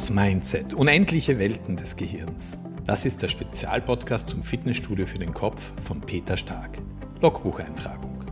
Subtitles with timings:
[0.00, 0.72] Das Mindset.
[0.72, 2.56] Unendliche Welten des Gehirns.
[2.86, 6.78] Das ist der Spezialpodcast zum Fitnessstudio für den Kopf von Peter Stark.
[7.20, 8.24] Logbucheintragung.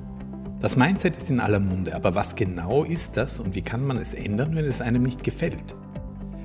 [0.60, 3.98] Das Mindset ist in aller Munde, aber was genau ist das und wie kann man
[3.98, 5.74] es ändern, wenn es einem nicht gefällt?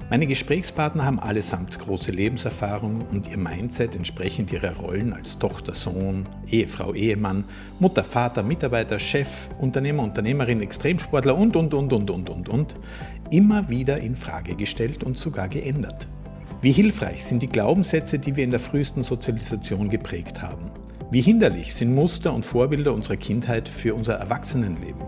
[0.10, 6.28] Meine Gesprächspartner haben allesamt große Lebenserfahrung und ihr Mindset entsprechend ihrer Rollen als Tochter, Sohn,
[6.48, 7.46] Ehefrau, Ehemann,
[7.80, 12.76] Mutter, Vater, Mitarbeiter, Chef, Unternehmer, Unternehmerin, Extremsportler und, und, und, und, und, und, und,
[13.34, 16.08] immer wieder in Frage gestellt und sogar geändert.
[16.62, 20.72] Wie hilfreich sind die Glaubenssätze, die wir in der frühesten Sozialisation geprägt haben?
[21.10, 25.02] Wie hinderlich sind Muster und Vorbilder unserer Kindheit für unser Erwachsenenleben?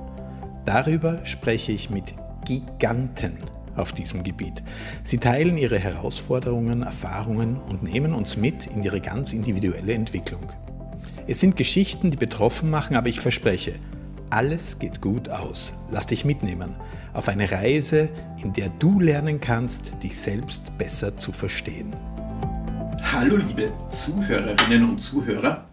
[0.66, 3.38] Darüber spreche ich mit Giganten
[3.75, 4.63] auf diesem Gebiet.
[5.03, 10.52] Sie teilen ihre Herausforderungen, Erfahrungen und nehmen uns mit in ihre ganz individuelle Entwicklung.
[11.27, 13.73] Es sind Geschichten, die betroffen machen, aber ich verspreche,
[14.31, 15.73] alles geht gut aus.
[15.91, 16.75] Lass dich mitnehmen
[17.15, 18.09] auf eine Reise,
[18.43, 21.95] in der du lernen kannst, dich selbst besser zu verstehen.
[23.02, 25.69] Hallo liebe Zuhörerinnen und Zuhörer.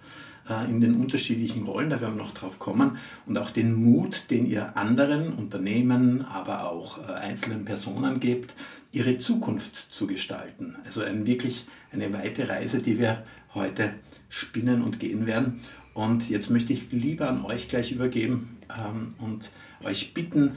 [0.49, 4.25] äh, in den unterschiedlichen Rollen, da werden wir noch drauf kommen, und auch den Mut,
[4.31, 8.55] den ihr anderen Unternehmen, aber auch äh, einzelnen Personen gebt,
[8.93, 10.77] ihre Zukunft zu gestalten.
[10.85, 13.95] Also ein, wirklich eine weite Reise, die wir heute
[14.29, 15.61] spinnen und gehen werden.
[15.95, 19.51] Und jetzt möchte ich lieber an euch gleich übergeben ähm, und
[19.85, 20.53] euch bitten,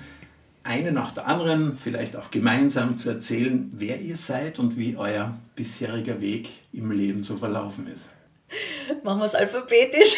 [0.66, 5.36] eine nach der anderen, vielleicht auch gemeinsam zu erzählen, wer ihr seid und wie euer
[5.56, 8.10] bisheriger Weg im Leben so verlaufen ist.
[9.04, 10.16] Machen wir es alphabetisch.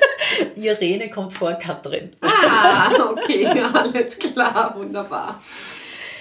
[0.56, 2.14] Irene kommt vor Katrin.
[2.20, 5.40] Ah, okay, alles klar, wunderbar.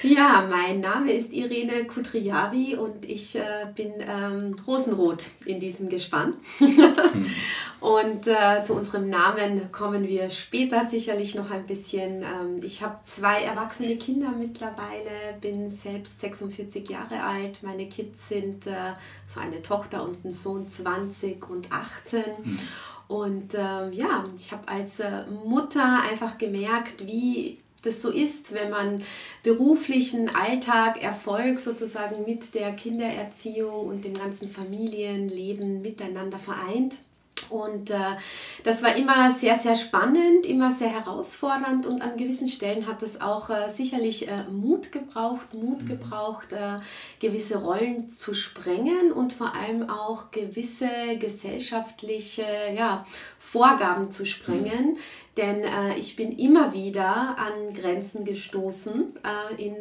[0.04, 6.36] Ja, mein Name ist Irene Kudriavi und ich äh, bin ähm, Rosenrot in diesem Gespann.
[7.82, 12.22] und äh, zu unserem Namen kommen wir später sicherlich noch ein bisschen.
[12.22, 17.62] Ähm, ich habe zwei erwachsene Kinder mittlerweile, bin selbst 46 Jahre alt.
[17.64, 18.94] Meine Kids sind äh,
[19.28, 22.24] so eine Tochter und ein Sohn 20 und 18.
[22.44, 22.60] Mhm.
[23.10, 28.70] Und ähm, ja, ich habe als äh, Mutter einfach gemerkt, wie das so ist, wenn
[28.70, 29.04] man
[29.44, 36.98] beruflichen Alltag, Erfolg sozusagen mit der Kindererziehung und dem ganzen Familienleben miteinander vereint.
[37.50, 38.16] Und äh,
[38.64, 43.22] das war immer sehr, sehr spannend, immer sehr herausfordernd und an gewissen Stellen hat es
[43.22, 45.88] auch äh, sicherlich äh, Mut gebraucht, Mut mhm.
[45.88, 46.78] gebraucht, äh,
[47.20, 50.90] gewisse Rollen zu sprengen und vor allem auch gewisse
[51.20, 52.46] gesellschaftliche
[52.76, 53.06] ja,
[53.40, 54.94] Vorgaben zu sprengen.
[54.94, 54.98] Mhm.
[55.38, 59.76] Denn äh, ich bin immer wieder an Grenzen gestoßen äh, in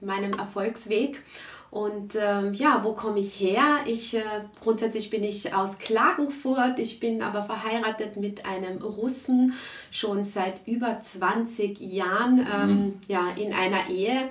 [0.00, 1.22] meinem Erfolgsweg.
[1.70, 3.80] Und ähm, ja, wo komme ich her?
[3.84, 4.22] Ich äh,
[4.60, 6.78] grundsätzlich bin ich aus Klagenfurt.
[6.78, 9.52] Ich bin aber verheiratet mit einem Russen
[9.90, 12.94] schon seit über 20 Jahren ähm, mhm.
[13.06, 14.30] ja, in einer Ehe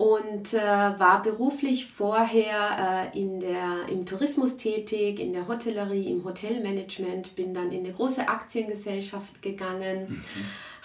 [0.00, 6.24] und äh, war beruflich vorher äh, in der, im Tourismus tätig, in der Hotellerie, im
[6.24, 10.24] Hotelmanagement, bin dann in eine große Aktiengesellschaft gegangen, mhm.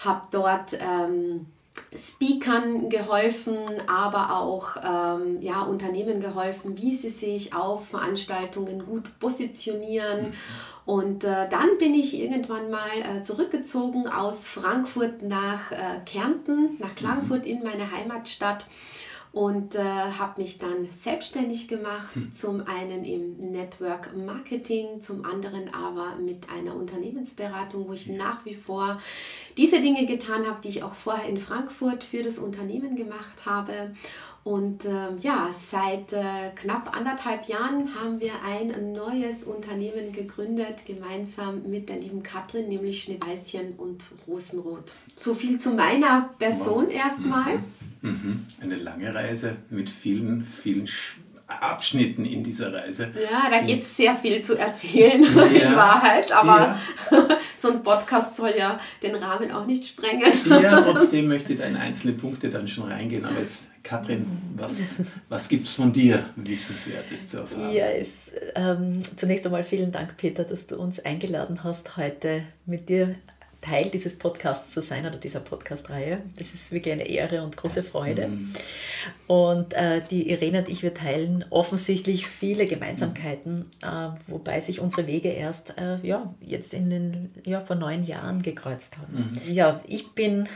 [0.00, 1.46] habe dort ähm,
[1.96, 3.56] Speakern geholfen,
[3.86, 10.26] aber auch ähm, ja, Unternehmen geholfen, wie sie sich auf Veranstaltungen gut positionieren.
[10.26, 10.32] Mhm.
[10.84, 16.94] Und äh, dann bin ich irgendwann mal äh, zurückgezogen aus Frankfurt nach äh, Kärnten, nach
[16.94, 17.50] Klagenfurt mhm.
[17.50, 18.66] in meine Heimatstadt
[19.36, 22.34] und äh, habe mich dann selbstständig gemacht, hm.
[22.34, 28.54] zum einen im Network Marketing, zum anderen aber mit einer Unternehmensberatung, wo ich nach wie
[28.54, 28.98] vor
[29.58, 33.92] diese Dinge getan habe, die ich auch vorher in Frankfurt für das Unternehmen gemacht habe.
[34.42, 41.64] Und äh, ja, seit äh, knapp anderthalb Jahren haben wir ein neues Unternehmen gegründet, gemeinsam
[41.68, 44.94] mit der lieben Katrin, nämlich Schneeweißchen und Rosenrot.
[45.14, 47.58] So viel zu meiner Person erstmal.
[47.58, 47.75] Mhm.
[48.02, 48.46] Mhm.
[48.60, 50.88] Eine lange Reise mit vielen, vielen
[51.46, 53.12] Abschnitten in dieser Reise.
[53.14, 56.76] Ja, da gibt es sehr viel zu erzählen, ja, in Wahrheit, aber
[57.10, 57.28] ja.
[57.56, 60.32] so ein Podcast soll ja den Rahmen auch nicht sprengen.
[60.48, 63.24] Ja, trotzdem möchte ich da in einzelne Punkte dann schon reingehen.
[63.24, 64.26] Aber jetzt, Katrin,
[64.56, 64.96] was,
[65.28, 67.72] was gibt es von dir Wissenswertes zu erfahren?
[67.72, 68.08] Ja, es,
[68.56, 73.14] ähm, zunächst einmal vielen Dank, Peter, dass du uns eingeladen hast, heute mit dir
[73.60, 76.22] Teil dieses Podcasts zu sein oder dieser Podcast-Reihe.
[76.38, 78.28] Das ist wirklich eine Ehre und große Freude.
[78.28, 78.52] Mhm.
[79.26, 85.06] Und äh, die Irene und ich, wir teilen offensichtlich viele Gemeinsamkeiten, äh, wobei sich unsere
[85.06, 89.40] Wege erst äh, ja, jetzt in den, ja, vor neun Jahren gekreuzt haben.
[89.44, 89.52] Mhm.
[89.52, 90.48] Ja, ich bin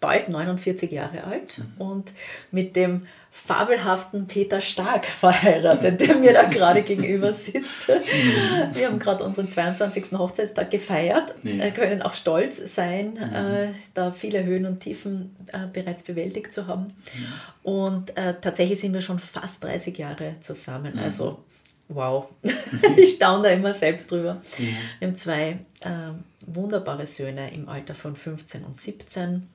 [0.00, 1.80] bald 49 Jahre alt mhm.
[1.80, 2.12] und
[2.50, 3.06] mit dem
[3.46, 7.88] fabelhaften Peter Stark verheiratet, der mir da gerade gegenüber sitzt.
[7.88, 8.74] Mhm.
[8.74, 10.12] Wir haben gerade unseren 22.
[10.12, 11.34] Hochzeitstag gefeiert.
[11.44, 13.34] Äh, können auch stolz sein, mhm.
[13.34, 16.84] äh, da viele Höhen und Tiefen äh, bereits bewältigt zu haben.
[16.84, 17.70] Mhm.
[17.70, 20.94] Und äh, tatsächlich sind wir schon fast 30 Jahre zusammen.
[20.94, 21.00] Mhm.
[21.00, 21.44] Also
[21.88, 22.30] wow,
[22.96, 24.40] ich staune da immer selbst drüber.
[25.00, 26.12] Wir haben zwei äh,
[26.46, 29.53] wunderbare Söhne im Alter von 15 und 17 äh,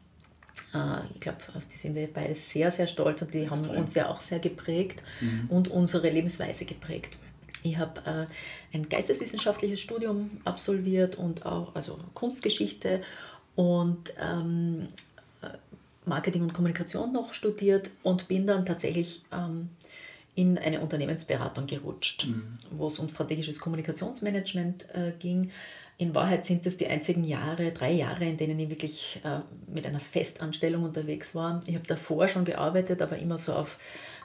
[1.13, 4.09] ich glaube, auf die sind wir beide sehr, sehr stolz und die haben uns ja
[4.09, 5.47] auch sehr geprägt mhm.
[5.49, 7.17] und unsere Lebensweise geprägt.
[7.63, 13.01] Ich habe äh, ein geisteswissenschaftliches Studium absolviert und auch also Kunstgeschichte
[13.55, 14.87] und ähm,
[16.05, 19.69] Marketing und Kommunikation noch studiert und bin dann tatsächlich ähm,
[20.35, 22.53] in eine Unternehmensberatung gerutscht, mhm.
[22.71, 25.51] wo es um strategisches Kommunikationsmanagement äh, ging
[25.99, 29.85] in Wahrheit sind das die einzigen Jahre, drei Jahre, in denen ich wirklich äh, mit
[29.85, 31.59] einer Festanstellung unterwegs war.
[31.67, 33.77] Ich habe davor schon gearbeitet, aber immer so auf,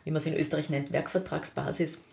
[0.04, 2.04] wie man es in Österreich nennt, Werkvertragsbasis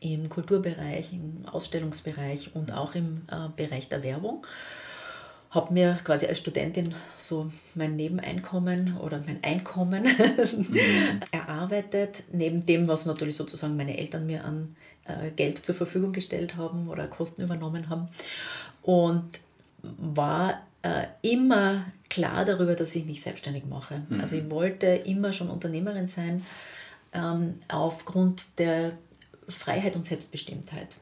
[0.00, 4.46] im Kulturbereich, im Ausstellungsbereich und auch im äh, Bereich der Werbung.
[5.50, 10.04] Habe mir quasi als Studentin so mein Nebeneinkommen oder mein Einkommen
[10.56, 11.20] mhm.
[11.32, 16.56] erarbeitet, neben dem, was natürlich sozusagen meine Eltern mir an äh, Geld zur Verfügung gestellt
[16.56, 18.08] haben oder Kosten übernommen haben
[18.86, 19.40] und
[19.82, 24.02] war äh, immer klar darüber, dass ich mich selbstständig mache.
[24.08, 24.20] Mhm.
[24.20, 26.46] Also ich wollte immer schon Unternehmerin sein
[27.12, 28.92] ähm, aufgrund der
[29.48, 30.96] Freiheit und Selbstbestimmtheit.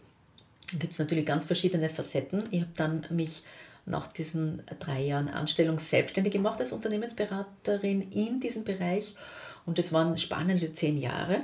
[0.72, 2.44] Da gibt es natürlich ganz verschiedene Facetten.
[2.50, 3.42] Ich habe dann mich
[3.84, 9.14] nach diesen drei Jahren Anstellung selbstständig gemacht als Unternehmensberaterin in diesem Bereich
[9.66, 11.42] und es waren spannende zehn Jahre.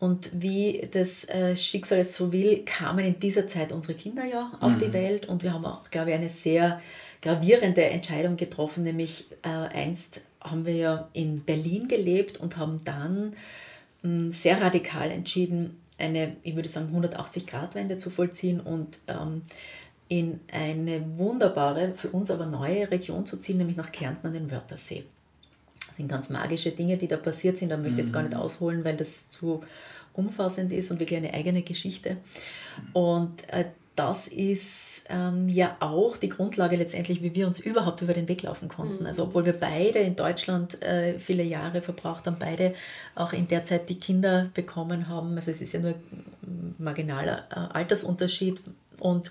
[0.00, 4.50] Und wie das äh, Schicksal es so will, kamen in dieser Zeit unsere Kinder ja
[4.58, 4.80] auf mhm.
[4.80, 6.80] die Welt und wir haben auch, glaube ich, eine sehr
[7.20, 13.34] gravierende Entscheidung getroffen, nämlich äh, einst haben wir ja in Berlin gelebt und haben dann
[14.02, 19.42] mh, hm, sehr radikal entschieden, eine, ich würde sagen, 180-Grad-Wende zu vollziehen und ähm,
[20.08, 24.50] in eine wunderbare, für uns aber neue Region zu ziehen, nämlich nach Kärnten an den
[24.50, 25.04] Wörthersee.
[26.00, 27.70] Sind ganz magische Dinge, die da passiert sind.
[27.70, 28.40] Da möchte ich jetzt gar nicht mhm.
[28.40, 29.60] ausholen, weil das zu
[30.12, 32.16] umfassend ist und wirklich eine eigene Geschichte.
[32.92, 33.66] Und äh,
[33.96, 38.42] das ist ähm, ja auch die Grundlage letztendlich, wie wir uns überhaupt über den Weg
[38.42, 39.00] laufen konnten.
[39.00, 39.06] Mhm.
[39.06, 42.74] Also obwohl wir beide in Deutschland äh, viele Jahre verbracht haben, beide
[43.14, 45.34] auch in der Zeit die Kinder bekommen haben.
[45.34, 45.94] Also es ist ja nur
[46.42, 48.58] ein marginaler äh, Altersunterschied
[48.98, 49.30] und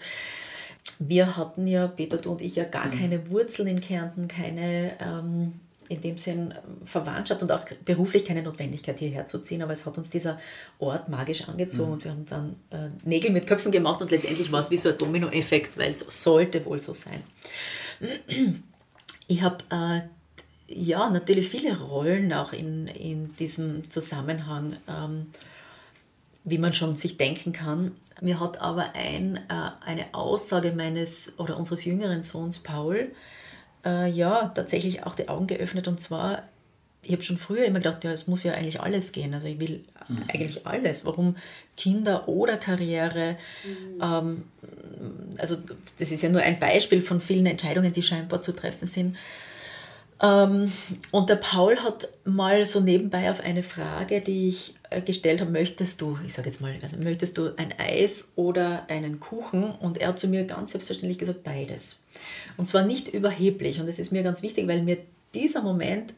[1.00, 3.00] wir hatten ja, Peter, du und ich, ja gar mhm.
[3.00, 5.54] keine Wurzeln in Kärnten, keine ähm,
[5.90, 6.54] in dem Sinn
[6.84, 10.40] Verwandtschaft und auch beruflich keine Notwendigkeit hierher zu ziehen, aber es hat uns dieser
[10.78, 11.94] Ort magisch angezogen mhm.
[11.94, 14.90] und wir haben dann äh, Nägel mit Köpfen gemacht und letztendlich war es wie so
[14.90, 17.24] ein Dominoeffekt, weil es sollte wohl so sein.
[19.28, 20.02] Ich habe äh,
[20.68, 24.78] ja natürlich viele Rollen auch in, in diesem Zusammenhang.
[24.88, 25.28] Ähm,
[26.46, 27.92] wie man schon sich denken kann.
[28.22, 33.12] Mir hat aber ein, äh, eine Aussage meines oder unseres jüngeren Sohns Paul
[33.90, 36.44] äh, ja tatsächlich auch die Augen geöffnet und zwar,
[37.02, 39.34] ich habe schon früher immer gedacht, ja, es muss ja eigentlich alles gehen.
[39.34, 40.24] Also ich will mhm.
[40.28, 41.06] eigentlich alles.
[41.06, 41.38] Warum
[41.78, 43.38] Kinder oder Karriere?
[43.64, 44.02] Mhm.
[44.02, 44.44] Ähm,
[45.38, 45.58] also
[45.98, 49.18] das ist ja nur ein Beispiel von vielen Entscheidungen, die scheinbar zu treffen sind.
[50.22, 50.72] Ähm,
[51.12, 55.52] und der Paul hat mal so nebenbei auf eine Frage, die ich äh, gestellt habe,
[55.52, 59.72] möchtest du, ich sage jetzt mal, also möchtest du ein Eis oder einen Kuchen?
[59.72, 62.00] Und er hat zu mir ganz selbstverständlich gesagt, beides.
[62.58, 63.80] Und zwar nicht überheblich.
[63.80, 64.98] Und das ist mir ganz wichtig, weil mir
[65.34, 66.14] dieser Moment,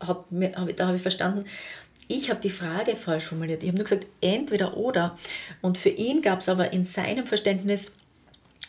[0.00, 1.44] hat mir, da habe ich verstanden,
[2.08, 3.62] ich habe die Frage falsch formuliert.
[3.62, 5.16] Ich habe nur gesagt, entweder oder.
[5.62, 7.92] Und für ihn gab es aber in seinem Verständnis,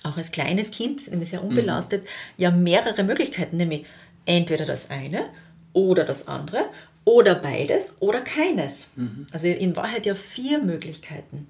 [0.03, 2.07] auch als kleines Kind, sehr unbelastet, mhm.
[2.37, 3.85] ja mehrere Möglichkeiten, nämlich
[4.25, 5.29] entweder das eine
[5.73, 6.65] oder das andere
[7.05, 8.89] oder beides oder keines.
[8.95, 9.27] Mhm.
[9.31, 11.47] Also in Wahrheit ja vier Möglichkeiten.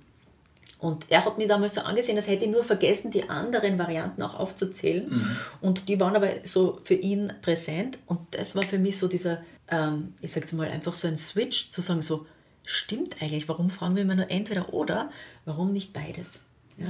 [0.79, 4.21] Und er hat mir damals so angesehen, als hätte ich nur vergessen, die anderen Varianten
[4.21, 5.09] auch aufzuzählen.
[5.09, 5.35] Mhm.
[5.61, 7.97] Und die waren aber so für ihn präsent.
[8.05, 11.71] Und das war für mich so dieser, ähm, ich sag's mal, einfach so ein Switch,
[11.71, 12.27] zu sagen, so,
[12.65, 15.09] stimmt eigentlich, warum fragen wir immer nur entweder oder,
[15.45, 16.43] warum nicht beides?
[16.77, 16.87] Ja.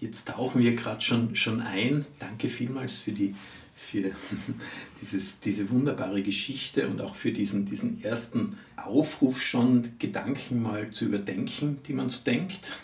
[0.00, 2.06] jetzt tauchen wir gerade schon, schon ein.
[2.18, 3.34] Danke vielmals für, die,
[3.74, 4.12] für
[5.00, 11.06] dieses, diese wunderbare Geschichte und auch für diesen, diesen ersten Aufruf schon, Gedanken mal zu
[11.06, 12.72] überdenken, die man so denkt.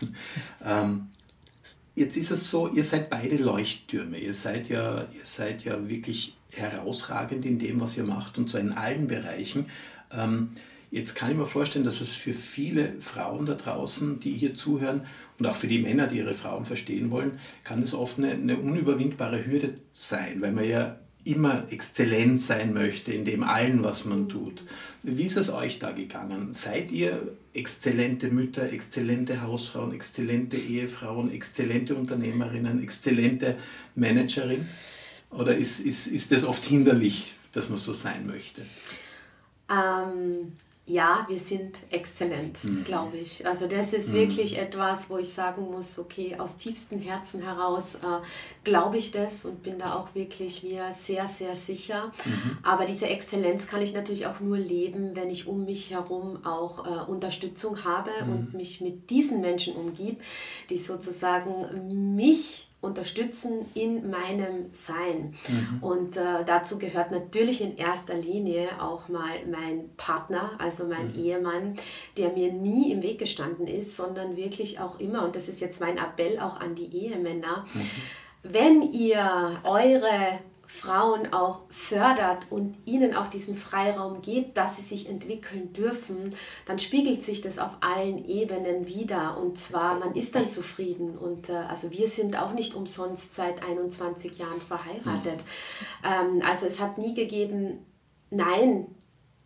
[0.63, 1.09] Ähm,
[1.95, 4.19] jetzt ist es so, ihr seid beide Leuchttürme.
[4.19, 8.61] Ihr seid ja, ihr seid ja wirklich herausragend in dem, was ihr macht und zwar
[8.61, 9.67] in allen Bereichen.
[10.13, 10.51] Ähm,
[10.91, 15.07] jetzt kann ich mir vorstellen, dass es für viele Frauen da draußen, die hier zuhören
[15.39, 18.57] und auch für die Männer, die ihre Frauen verstehen wollen, kann das oft eine, eine
[18.57, 24.29] unüberwindbare Hürde sein, weil man ja immer exzellent sein möchte in dem allen, was man
[24.29, 24.65] tut.
[25.03, 26.55] Wie ist es euch da gegangen?
[26.55, 33.57] Seid ihr exzellente Mütter, exzellente Hausfrauen, exzellente Ehefrauen, exzellente Unternehmerinnen, exzellente
[33.95, 34.67] Managerin?
[35.31, 38.63] Oder ist, ist, ist das oft hinderlich, dass man so sein möchte?
[39.71, 40.53] Ähm,
[40.91, 42.85] ja, wir sind exzellent, mhm.
[42.85, 43.47] glaube ich.
[43.47, 44.15] Also das ist mhm.
[44.15, 47.99] wirklich etwas, wo ich sagen muss, okay, aus tiefstem Herzen heraus äh,
[48.65, 52.11] glaube ich das und bin da auch wirklich mir sehr, sehr sicher.
[52.25, 52.59] Mhm.
[52.65, 56.85] Aber diese Exzellenz kann ich natürlich auch nur leben, wenn ich um mich herum auch
[56.85, 58.57] äh, Unterstützung habe und mhm.
[58.57, 60.21] mich mit diesen Menschen umgib,
[60.71, 65.35] die sozusagen mich unterstützen in meinem Sein.
[65.49, 65.83] Mhm.
[65.83, 71.15] Und äh, dazu gehört natürlich in erster Linie auch mal mein Partner, also mein mhm.
[71.15, 71.77] Ehemann,
[72.17, 75.81] der mir nie im Weg gestanden ist, sondern wirklich auch immer, und das ist jetzt
[75.81, 77.91] mein Appell auch an die Ehemänner, mhm.
[78.45, 80.39] wenn ihr eure
[80.73, 86.35] Frauen auch fördert und ihnen auch diesen Freiraum gibt, dass sie sich entwickeln dürfen,
[86.65, 89.37] dann spiegelt sich das auf allen Ebenen wieder.
[89.37, 91.19] Und zwar, man ist dann zufrieden.
[91.19, 95.41] Und äh, also wir sind auch nicht umsonst seit 21 Jahren verheiratet.
[96.03, 96.39] Mhm.
[96.39, 97.85] Ähm, also es hat nie gegeben,
[98.31, 98.87] nein,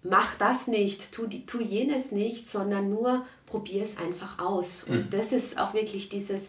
[0.02, 4.84] mach das nicht, tu, tu jenes nicht, sondern nur probier es einfach aus.
[4.84, 5.10] Und mhm.
[5.10, 6.48] das ist auch wirklich dieses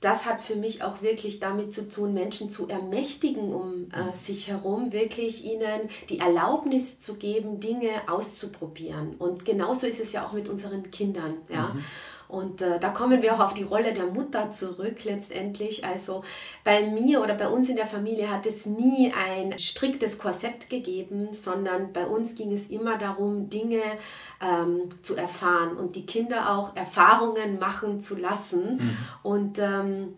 [0.00, 4.48] das hat für mich auch wirklich damit zu tun, Menschen zu ermächtigen um äh, sich
[4.48, 9.16] herum, wirklich ihnen die Erlaubnis zu geben, Dinge auszuprobieren.
[9.18, 11.34] Und genauso ist es ja auch mit unseren Kindern.
[11.48, 11.72] Ja?
[11.74, 11.84] Mhm.
[12.30, 15.84] Und äh, da kommen wir auch auf die Rolle der Mutter zurück letztendlich.
[15.84, 16.22] Also
[16.64, 21.32] bei mir oder bei uns in der Familie hat es nie ein striktes Korsett gegeben,
[21.32, 23.82] sondern bei uns ging es immer darum, Dinge
[24.40, 28.76] ähm, zu erfahren und die Kinder auch Erfahrungen machen zu lassen.
[28.76, 28.96] Mhm.
[29.22, 30.14] Und ähm,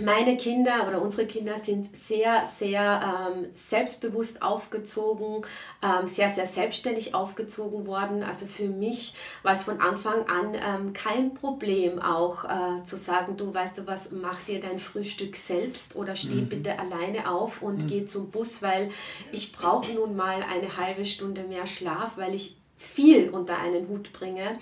[0.00, 5.46] meine Kinder oder unsere Kinder sind sehr, sehr ähm, selbstbewusst aufgezogen,
[5.82, 8.22] ähm, sehr, sehr selbstständig aufgezogen worden.
[8.22, 13.36] Also für mich war es von Anfang an ähm, kein Problem auch äh, zu sagen,
[13.36, 16.48] du weißt du was, mach dir dein Frühstück selbst oder steh mhm.
[16.48, 17.86] bitte alleine auf und mhm.
[17.86, 18.90] geh zum Bus, weil
[19.30, 24.12] ich brauche nun mal eine halbe Stunde mehr Schlaf, weil ich viel unter einen Hut
[24.12, 24.54] bringe.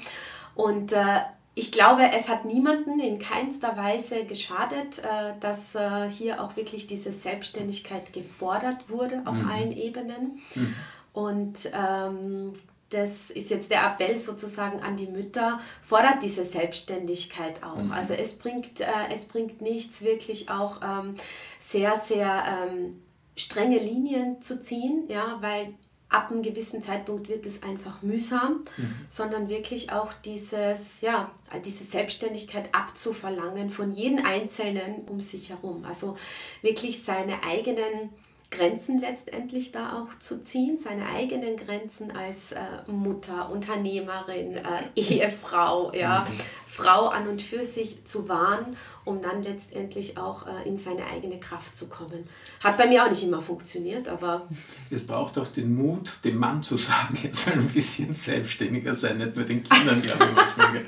[0.55, 1.21] Und äh,
[1.54, 6.87] ich glaube, es hat niemanden in keinster Weise geschadet, äh, dass äh, hier auch wirklich
[6.87, 9.50] diese Selbstständigkeit gefordert wurde auf mhm.
[9.50, 10.40] allen Ebenen.
[10.54, 10.75] Mhm.
[11.12, 12.54] Und ähm,
[12.88, 17.76] das ist jetzt der Appell sozusagen an die Mütter, fordert diese Selbstständigkeit auch.
[17.76, 17.92] Mhm.
[17.92, 21.16] Also es bringt, äh, es bringt nichts, wirklich auch ähm,
[21.61, 23.02] sehr, sehr ähm,
[23.37, 25.75] strenge Linien zu ziehen, ja, weil
[26.12, 28.95] ab einem gewissen Zeitpunkt wird es einfach mühsam, mhm.
[29.09, 31.31] sondern wirklich auch dieses, ja,
[31.64, 35.85] diese Selbstständigkeit abzuverlangen von jedem Einzelnen um sich herum.
[35.85, 36.16] Also
[36.62, 38.11] wirklich seine eigenen
[38.52, 44.62] Grenzen letztendlich da auch zu ziehen, seine eigenen Grenzen als äh, Mutter, Unternehmerin, äh,
[44.94, 46.35] Ehefrau, ja, mhm.
[46.66, 51.38] Frau an und für sich zu wahren, um dann letztendlich auch äh, in seine eigene
[51.38, 52.26] Kraft zu kommen.
[52.61, 54.47] Hat bei mir auch nicht immer funktioniert, aber...
[54.90, 59.18] Es braucht auch den Mut, dem Mann zu sagen, er soll ein bisschen selbstständiger sein,
[59.18, 60.85] nicht nur den Kindern, glaube ich, manchmal.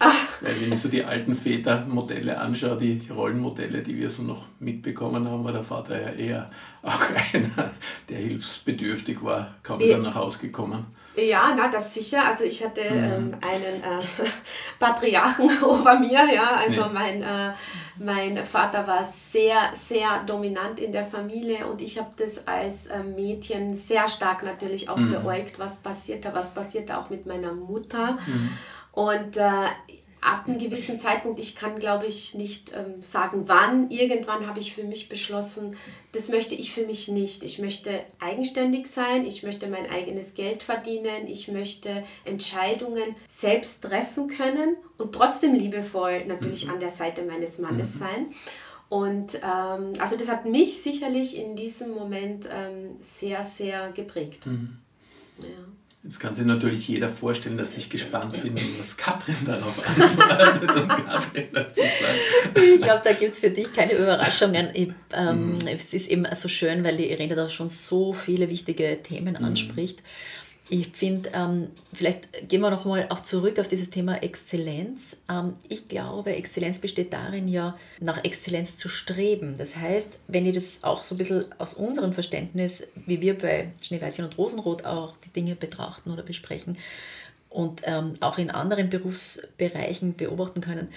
[0.40, 5.28] Weil wenn ich so die alten Vätermodelle anschaue, die Rollenmodelle, die wir so noch mitbekommen
[5.28, 6.50] haben, war der Vater ja eher
[6.82, 7.00] auch
[7.32, 7.70] einer,
[8.08, 10.86] der hilfsbedürftig war, kaum ist er nach Hause gekommen.
[11.16, 12.24] Ja, na, das sicher.
[12.24, 12.96] Also ich hatte mhm.
[12.96, 14.26] ähm, einen äh,
[14.78, 16.56] Patriarchen über mir, ja.
[16.56, 16.90] Also nee.
[16.92, 17.52] mein, äh,
[17.98, 23.02] mein Vater war sehr, sehr dominant in der Familie und ich habe das als äh,
[23.02, 25.10] Mädchen sehr stark natürlich auch mhm.
[25.12, 28.12] beäugt, was passiert da, was passiert da auch mit meiner Mutter.
[28.12, 28.50] Mhm.
[28.92, 29.66] Und äh,
[30.20, 34.74] ab einem gewissen Zeitpunkt, ich kann glaube ich nicht ähm, sagen wann, irgendwann habe ich
[34.74, 35.76] für mich beschlossen,
[36.12, 37.42] das möchte ich für mich nicht.
[37.44, 44.28] Ich möchte eigenständig sein, ich möchte mein eigenes Geld verdienen, ich möchte Entscheidungen selbst treffen
[44.28, 46.72] können und trotzdem liebevoll natürlich mhm.
[46.72, 47.98] an der Seite meines Mannes mhm.
[47.98, 48.26] sein.
[48.88, 54.46] Und ähm, also das hat mich sicherlich in diesem Moment ähm, sehr, sehr geprägt.
[54.46, 54.78] Mhm.
[55.38, 55.48] Ja.
[56.02, 60.88] Jetzt kann sich natürlich jeder vorstellen, dass ich gespannt bin, was Katrin darauf antwortet und
[60.88, 62.58] Katrin dazu sagt.
[62.58, 64.70] Ich glaube, da gibt es für dich keine Überraschungen.
[64.72, 65.68] Ich, ähm, mm.
[65.68, 69.44] Es ist eben so schön, weil die Irene da schon so viele wichtige Themen mm.
[70.72, 75.16] Ich finde, ähm, vielleicht gehen wir nochmal auch zurück auf dieses Thema Exzellenz.
[75.28, 79.58] Ähm, ich glaube, Exzellenz besteht darin, ja nach Exzellenz zu streben.
[79.58, 83.72] Das heißt, wenn ich das auch so ein bisschen aus unserem Verständnis, wie wir bei
[83.80, 86.78] Schneeweißchen und Rosenrot auch die Dinge betrachten oder besprechen
[87.48, 90.92] und ähm, auch in anderen Berufsbereichen beobachten können,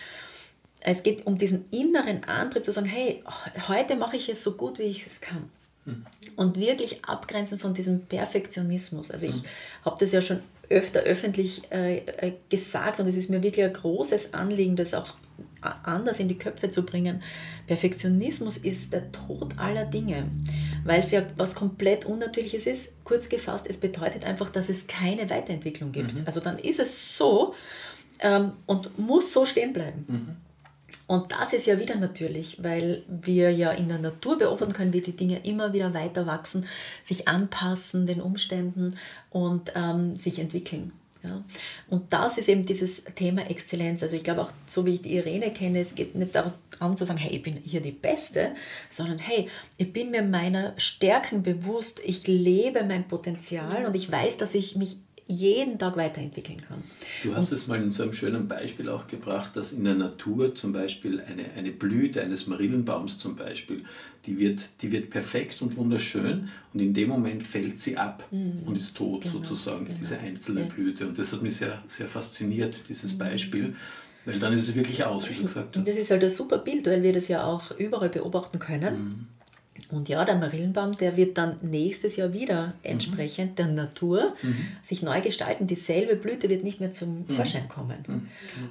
[0.81, 3.23] es geht um diesen inneren Antrieb zu sagen, hey,
[3.67, 5.49] heute mache ich es so gut, wie ich es kann.
[6.35, 9.11] Und wirklich abgrenzen von diesem Perfektionismus.
[9.11, 9.43] Also ich
[9.83, 13.73] habe das ja schon öfter öffentlich äh, äh, gesagt und es ist mir wirklich ein
[13.73, 15.15] großes Anliegen, das auch
[15.61, 17.21] anders in die Köpfe zu bringen.
[17.67, 20.29] Perfektionismus ist der Tod aller Dinge,
[20.83, 23.03] weil es ja was komplett Unnatürliches ist.
[23.03, 26.15] Kurz gefasst, es bedeutet einfach, dass es keine Weiterentwicklung gibt.
[26.15, 26.23] Mhm.
[26.25, 27.55] Also dann ist es so
[28.19, 30.05] ähm, und muss so stehen bleiben.
[30.07, 30.35] Mhm.
[31.05, 35.01] Und das ist ja wieder natürlich, weil wir ja in der Natur beobachten können, wie
[35.01, 36.65] die Dinge immer wieder weiter wachsen,
[37.03, 38.95] sich anpassen den Umständen
[39.29, 40.93] und ähm, sich entwickeln.
[41.23, 41.41] Ja.
[41.89, 44.03] Und das ist eben dieses Thema Exzellenz.
[44.03, 47.05] Also ich glaube auch, so wie ich die Irene kenne, es geht nicht darum zu
[47.05, 48.51] sagen, hey, ich bin hier die Beste,
[48.89, 54.37] sondern hey, ich bin mir meiner Stärken bewusst, ich lebe mein Potenzial und ich weiß,
[54.37, 56.83] dass ich mich jeden Tag weiterentwickeln kann.
[57.23, 60.53] Du hast es mal in so einem schönen Beispiel auch gebracht, dass in der Natur
[60.53, 63.83] zum Beispiel eine, eine Blüte eines Marillenbaums zum Beispiel,
[64.25, 68.63] die wird, die wird perfekt und wunderschön und in dem Moment fällt sie ab mhm.
[68.65, 69.97] und ist tot genau, sozusagen, genau.
[69.99, 70.67] diese einzelne ja.
[70.67, 71.07] Blüte.
[71.07, 73.17] Und das hat mich sehr, sehr fasziniert, dieses mhm.
[73.17, 73.75] Beispiel.
[74.25, 75.87] Weil dann ist es wirklich aus, wie du gesagt hast.
[75.87, 78.95] Das ist halt ein super Bild, weil wir das ja auch überall beobachten können.
[78.95, 79.27] Mhm.
[79.89, 83.55] Und ja, der Marillenbaum, der wird dann nächstes Jahr wieder entsprechend mhm.
[83.55, 84.67] der Natur mhm.
[84.81, 85.67] sich neu gestalten.
[85.67, 87.29] Dieselbe Blüte wird nicht mehr zum mhm.
[87.29, 88.03] Vorschein kommen.
[88.07, 88.29] Mhm.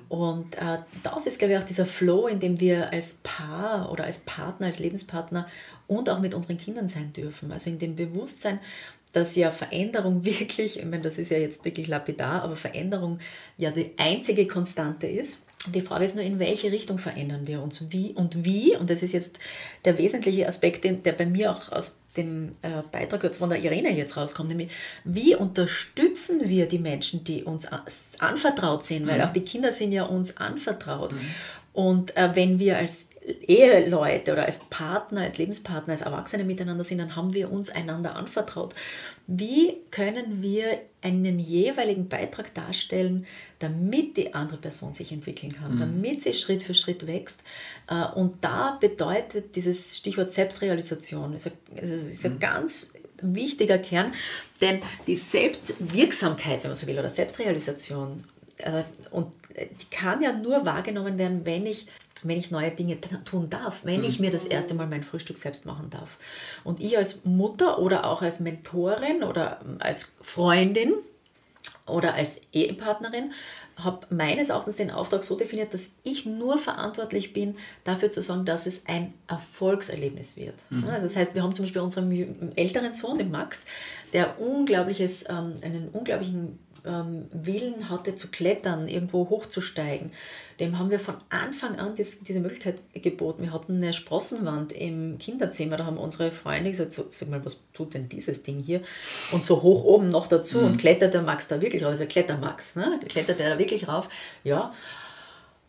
[0.08, 4.04] Und äh, das ist, glaube ich, auch dieser Flow, in dem wir als Paar oder
[4.04, 5.46] als Partner, als Lebenspartner
[5.86, 7.52] und auch mit unseren Kindern sein dürfen.
[7.52, 8.58] Also in dem Bewusstsein,
[9.12, 13.18] dass ja Veränderung wirklich, ich meine, das ist ja jetzt wirklich lapidar, aber Veränderung
[13.58, 17.90] ja die einzige Konstante ist die Frage ist nur, in welche Richtung verändern wir uns?
[17.90, 18.76] Wie und wie?
[18.76, 19.38] Und das ist jetzt
[19.84, 24.16] der wesentliche Aspekt, der bei mir auch aus dem äh, Beitrag von der Irene jetzt
[24.16, 24.70] rauskommt, nämlich
[25.04, 27.68] wie unterstützen wir die Menschen, die uns
[28.18, 29.24] anvertraut sind, weil mhm.
[29.24, 31.12] auch die Kinder sind ja uns anvertraut.
[31.12, 31.20] Mhm.
[31.72, 33.08] Und äh, wenn wir als
[33.46, 38.16] Eheleute oder als Partner, als Lebenspartner, als Erwachsene miteinander sind, dann haben wir uns einander
[38.16, 38.74] anvertraut.
[39.28, 43.26] Wie können wir einen jeweiligen Beitrag darstellen,
[43.60, 45.80] damit die andere Person sich entwickeln kann, mhm.
[45.80, 47.40] damit sie Schritt für Schritt wächst?
[47.88, 52.40] Äh, und da bedeutet dieses Stichwort Selbstrealisation, ist ein, ist ein mhm.
[52.40, 54.12] ganz wichtiger Kern,
[54.60, 58.24] denn die Selbstwirksamkeit, wenn man so will, oder Selbstrealisation,
[58.58, 58.82] äh,
[59.12, 61.86] und die kann ja nur wahrgenommen werden, wenn ich
[62.24, 64.06] wenn ich neue Dinge tun darf, wenn mhm.
[64.06, 66.16] ich mir das erste Mal mein Frühstück selbst machen darf.
[66.64, 70.94] Und ich als Mutter oder auch als Mentorin oder ähm, als Freundin
[71.86, 73.32] oder als Ehepartnerin
[73.76, 78.44] habe meines Erachtens den Auftrag so definiert, dass ich nur verantwortlich bin, dafür zu sorgen,
[78.44, 80.54] dass es ein Erfolgserlebnis wird.
[80.70, 80.84] Mhm.
[80.88, 83.64] Also das heißt, wir haben zum Beispiel unseren älteren Sohn, den Max,
[84.12, 90.12] der unglaubliches, ähm, einen unglaublichen ähm, Willen hatte zu klettern, irgendwo hochzusteigen,
[90.60, 93.42] dem haben wir von Anfang an dies, diese Möglichkeit geboten.
[93.42, 97.58] Wir hatten eine Sprossenwand im Kinderzimmer, da haben unsere Freunde gesagt, so, sag mal, was
[97.72, 98.82] tut denn dieses Ding hier?
[99.32, 100.66] Und so hoch oben noch dazu mhm.
[100.66, 103.00] und klettert der Max da wirklich rauf, also klettert Max, ne?
[103.08, 104.08] klettert er da wirklich rauf,
[104.44, 104.72] ja.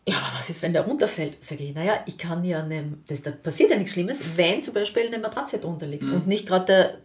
[0.06, 1.42] Ja, aber was ist, wenn der runterfällt?
[1.42, 4.74] Sage ich, naja, ich kann ja, ne, das, da passiert ja nichts Schlimmes, wenn zum
[4.74, 6.16] Beispiel eine Matratze drunter liegt mhm.
[6.16, 6.98] und nicht gerade der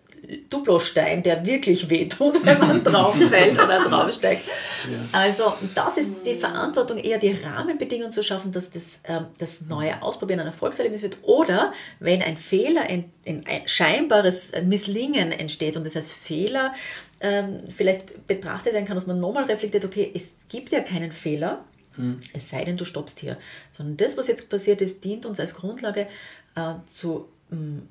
[0.50, 4.42] Duplostein, der wirklich wehtut, wenn man drauf fällt oder draufsteigt.
[4.88, 5.20] Ja.
[5.20, 10.02] Also das ist die Verantwortung, eher die Rahmenbedingungen zu schaffen, dass das, äh, das neue
[10.02, 11.18] Ausprobieren ein Erfolgserlebnis wird.
[11.22, 16.74] Oder wenn ein Fehler, ein, ein scheinbares Misslingen entsteht und das heißt Fehler
[17.20, 21.64] ähm, vielleicht betrachtet werden kann, dass man nochmal reflektiert, okay, es gibt ja keinen Fehler,
[21.94, 22.20] hm.
[22.33, 23.37] es sei denn, du stoppst hier.
[23.70, 26.07] Sondern das, was jetzt passiert ist, dient uns als Grundlage
[26.54, 27.28] äh, zu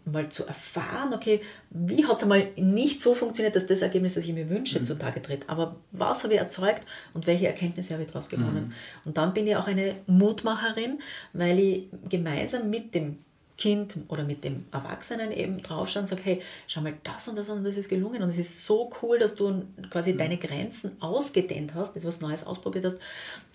[0.06, 4.26] mal zu erfahren, okay, wie hat es einmal nicht so funktioniert, dass das Ergebnis, das
[4.26, 4.86] ich mir wünsche, mhm.
[4.86, 5.50] zutage tritt.
[5.50, 8.68] Aber was habe ich erzeugt und welche Erkenntnisse habe ich daraus gewonnen?
[8.68, 9.06] Mhm.
[9.06, 11.00] Und dann bin ich auch eine Mutmacherin,
[11.34, 13.18] weil ich gemeinsam mit dem
[13.58, 17.50] Kind oder mit dem Erwachsenen eben draufschauen und sagen, hey, schau mal, das und das
[17.50, 20.18] und das ist gelungen und es ist so cool, dass du quasi mhm.
[20.20, 23.00] deine Grenzen ausgedehnt hast, etwas Neues ausprobiert hast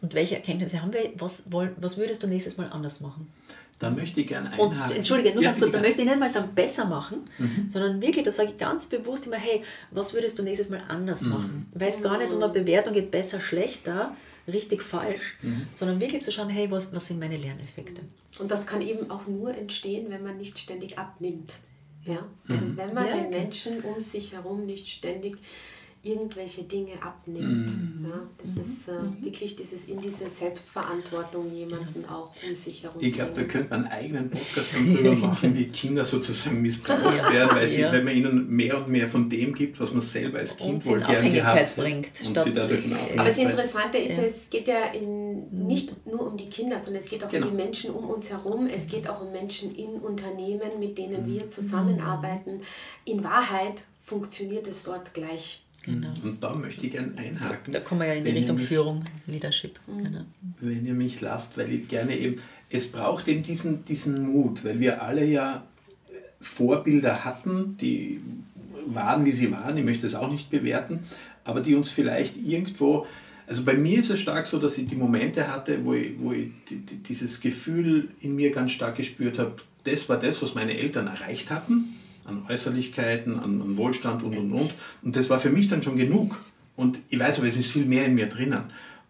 [0.01, 3.33] und welche Erkenntnisse haben wir, was, was würdest du nächstes Mal anders machen?
[3.83, 4.69] Da möchte ich gerne einhaken.
[4.69, 7.69] Und, Entschuldige, nur ganz kurz, da möchte ich nicht mal sagen, besser machen, mhm.
[7.69, 11.23] sondern wirklich, da sage ich ganz bewusst immer, hey, was würdest du nächstes Mal anders
[11.23, 11.31] mhm.
[11.31, 11.67] machen?
[11.75, 14.15] Weil es gar nicht um eine Bewertung geht, besser, schlechter,
[14.47, 15.67] richtig, falsch, mhm.
[15.73, 18.03] sondern wirklich zu schauen, hey, was, was sind meine Lerneffekte?
[18.39, 21.55] Und das kann eben auch nur entstehen, wenn man nicht ständig abnimmt.
[22.05, 22.21] Ja?
[22.47, 22.77] Mhm.
[22.77, 25.39] Wenn man ja, den Menschen um sich herum nicht ständig
[26.05, 27.77] irgendwelche Dinge abnimmt.
[27.77, 28.07] Mhm.
[28.09, 28.61] Ja, das mhm.
[28.61, 29.25] ist äh, mhm.
[29.25, 33.01] wirklich dieses in diese Selbstverantwortung jemanden auch um sich herum.
[33.01, 37.33] Ich glaube, da könnte man einen eigenen Podcast darüber machen, wie Kinder sozusagen missbraucht ja.
[37.33, 37.93] werden, weil, sie, ja.
[37.93, 41.01] weil man ihnen mehr und mehr von dem gibt, was man selber als Kind wohl
[41.01, 42.09] gerne gehabt bringt.
[42.27, 42.85] Und sie dadurch
[43.17, 45.67] Aber das Interessante ist, es geht ja in, mhm.
[45.67, 47.47] nicht nur um die Kinder, sondern es geht auch genau.
[47.47, 48.67] um die Menschen um uns herum.
[48.67, 51.33] Es geht auch um Menschen in Unternehmen, mit denen mhm.
[51.33, 52.61] wir zusammenarbeiten.
[53.05, 55.63] In Wahrheit funktioniert es dort gleich.
[55.83, 56.13] Genau.
[56.23, 57.73] Und da möchte ich gerne einhaken.
[57.73, 59.81] Da kommen wir ja in die Richtung mich, Führung, Leadership.
[59.89, 60.05] Mhm.
[60.05, 60.21] Genau.
[60.61, 62.37] Wenn ihr mich lasst, weil ich gerne eben,
[62.71, 65.67] es braucht eben diesen, diesen Mut, weil wir alle ja
[66.41, 68.21] Vorbilder hatten, die
[68.87, 71.01] waren, wie sie waren, ich möchte es auch nicht bewerten,
[71.45, 73.07] aber die uns vielleicht irgendwo,
[73.47, 76.33] also bei mir ist es stark so, dass ich die Momente hatte, wo ich, wo
[76.33, 76.51] ich
[77.09, 81.51] dieses Gefühl in mir ganz stark gespürt habe, das war das, was meine Eltern erreicht
[81.51, 84.71] hatten an Äußerlichkeiten, an, an Wohlstand und und und.
[85.03, 86.43] Und das war für mich dann schon genug.
[86.77, 88.65] Und ich weiß aber, es ist viel mehr in mir drinnen.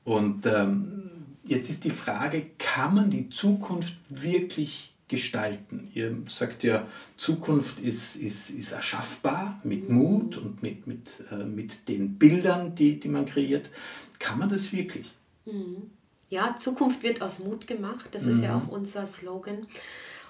[0.05, 1.11] Und ähm,
[1.45, 5.89] jetzt ist die Frage, kann man die Zukunft wirklich gestalten?
[5.95, 11.89] Ihr sagt ja, Zukunft ist, ist, ist erschaffbar mit Mut und mit, mit, äh, mit
[11.89, 13.71] den Bildern, die, die man kreiert.
[14.19, 15.13] Kann man das wirklich?
[15.45, 15.91] Mhm.
[16.31, 18.09] Ja, Zukunft wird aus Mut gemacht.
[18.13, 18.63] Das ist ja mhm.
[18.63, 19.67] auch unser Slogan.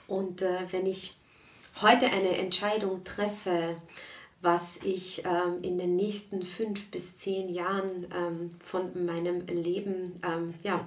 [0.09, 1.15] Und äh, wenn ich
[1.81, 3.77] heute eine Entscheidung treffe,
[4.41, 10.55] was ich ähm, in den nächsten fünf bis zehn Jahren ähm, von meinem Leben ähm,
[10.63, 10.87] ja,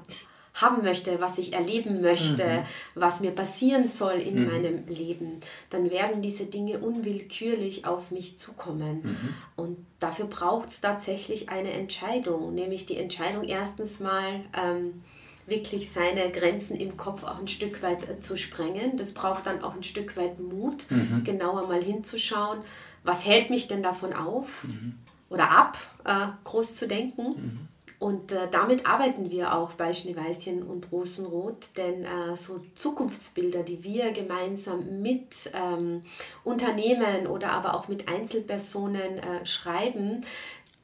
[0.55, 2.63] haben möchte, was ich erleben möchte, mhm.
[2.95, 4.51] was mir passieren soll in mhm.
[4.51, 9.01] meinem Leben, dann werden diese Dinge unwillkürlich auf mich zukommen.
[9.03, 9.33] Mhm.
[9.55, 15.03] Und dafür braucht es tatsächlich eine Entscheidung, nämlich die Entscheidung erstens mal, ähm,
[15.47, 18.97] wirklich seine Grenzen im Kopf auch ein Stück weit äh, zu sprengen.
[18.97, 21.23] Das braucht dann auch ein Stück weit Mut, mhm.
[21.23, 22.59] genauer mal hinzuschauen,
[23.03, 24.95] was hält mich denn davon auf mhm.
[25.29, 27.23] oder ab, äh, groß zu denken.
[27.23, 27.67] Mhm.
[27.97, 33.83] Und äh, damit arbeiten wir auch bei Schneeweißchen und Rosenrot, denn äh, so Zukunftsbilder, die
[33.83, 36.03] wir gemeinsam mit ähm,
[36.43, 40.25] Unternehmen oder aber auch mit Einzelpersonen äh, schreiben,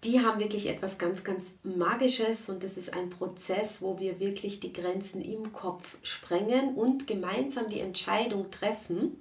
[0.04, 4.60] die haben wirklich etwas ganz, ganz Magisches und das ist ein Prozess, wo wir wirklich
[4.60, 9.18] die Grenzen im Kopf sprengen und gemeinsam die Entscheidung treffen,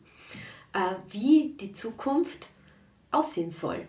[0.72, 0.78] äh,
[1.10, 2.48] wie die Zukunft
[3.10, 3.86] aussehen soll.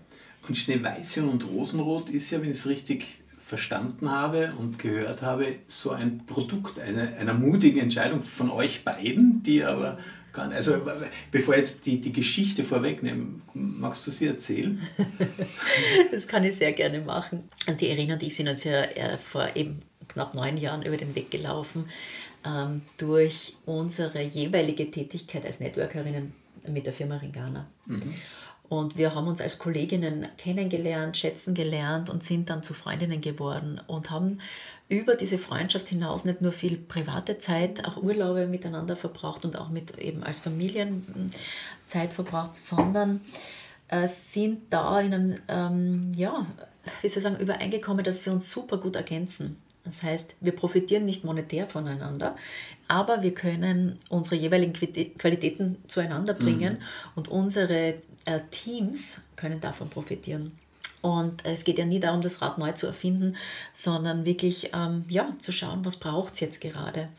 [0.48, 3.06] Und Schneeweißchen und Rosenrot ist ja, wenn ich es richtig
[3.38, 9.44] verstanden habe und gehört habe, so ein Produkt einer, einer mutigen Entscheidung von euch beiden,
[9.44, 9.98] die aber
[10.32, 10.52] kann.
[10.52, 10.82] Also
[11.32, 14.82] bevor jetzt die, die Geschichte vorwegnehmen, magst du sie erzählen?
[16.12, 17.50] das kann ich sehr gerne machen.
[17.68, 20.98] Und die Irina und ich sind uns ja äh, vor eben knapp neun Jahren über
[20.98, 21.86] den Weg gelaufen
[22.46, 26.34] ähm, durch unsere jeweilige Tätigkeit als Networkerinnen
[26.68, 27.68] mit der Firma Ringana.
[27.86, 28.14] Mhm.
[28.70, 33.82] Und wir haben uns als Kolleginnen kennengelernt, schätzen gelernt und sind dann zu Freundinnen geworden
[33.86, 34.40] und haben
[34.92, 39.70] über diese Freundschaft hinaus nicht nur viel private Zeit, auch Urlaube miteinander verbraucht und auch
[39.70, 41.30] mit eben als Familien hm,
[41.88, 43.22] Zeit verbraucht, sondern
[43.88, 46.46] äh, sind da in einem, ähm, ja,
[47.02, 49.56] wie soll ich sagen, übereingekommen, dass wir uns super gut ergänzen.
[49.86, 52.36] Das heißt, wir profitieren nicht monetär voneinander,
[52.90, 57.12] aber wir können unsere jeweiligen Qualitäten zueinander bringen mhm.
[57.16, 60.52] und unsere äh, Teams können davon profitieren.
[61.02, 63.36] Und es geht ja nie darum, das Rad neu zu erfinden,
[63.74, 67.10] sondern wirklich ähm, ja, zu schauen, was braucht es jetzt gerade.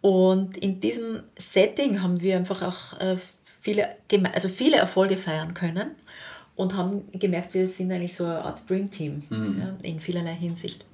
[0.00, 3.16] Und in diesem Setting haben wir einfach auch äh,
[3.60, 3.88] viele,
[4.32, 5.90] also viele Erfolge feiern können
[6.54, 9.60] und haben gemerkt, wir sind eigentlich so eine Art Dream Team mhm.
[9.60, 10.84] ja, in vielerlei Hinsicht.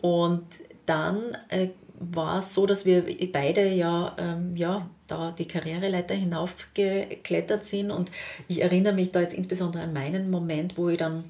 [0.00, 0.44] Und
[0.86, 7.64] dann äh, war es so, dass wir beide ja, ähm, ja da die Karriereleiter hinaufgeklettert
[7.66, 8.10] sind und
[8.46, 11.24] ich erinnere mich da jetzt insbesondere an meinen Moment, wo ich dann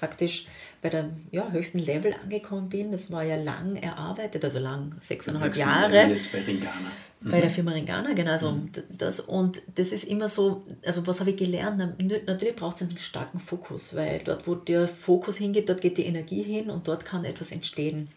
[0.00, 0.46] praktisch
[0.82, 2.90] bei dem ja, höchsten Level angekommen bin.
[2.90, 6.06] Das war ja lang erarbeitet, also lang, sechseinhalb Jahre.
[6.06, 6.90] Jetzt bei Ringana.
[7.20, 7.30] Mhm.
[7.30, 8.32] Bei der Firma Ringana, genau.
[8.32, 8.70] Also mhm.
[8.96, 11.78] das, und das ist immer so, also was habe ich gelernt?
[12.26, 16.06] Natürlich braucht es einen starken Fokus, weil dort, wo der Fokus hingeht, dort geht die
[16.06, 18.08] Energie hin und dort kann etwas entstehen.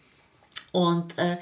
[0.72, 1.36] Und äh,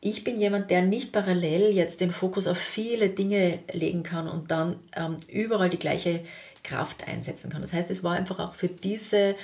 [0.00, 4.50] ich bin jemand, der nicht parallel jetzt den Fokus auf viele Dinge legen kann und
[4.50, 6.20] dann ähm, überall die gleiche
[6.62, 7.62] Kraft einsetzen kann.
[7.62, 9.34] Das heißt, es war einfach auch für diese,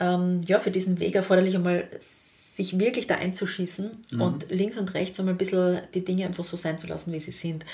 [0.00, 4.20] ähm, ja, für diesen Weg erforderlich, einmal sich wirklich da einzuschießen mhm.
[4.20, 7.20] und links und rechts einmal ein bisschen die Dinge einfach so sein zu lassen, wie
[7.20, 7.64] sie sind.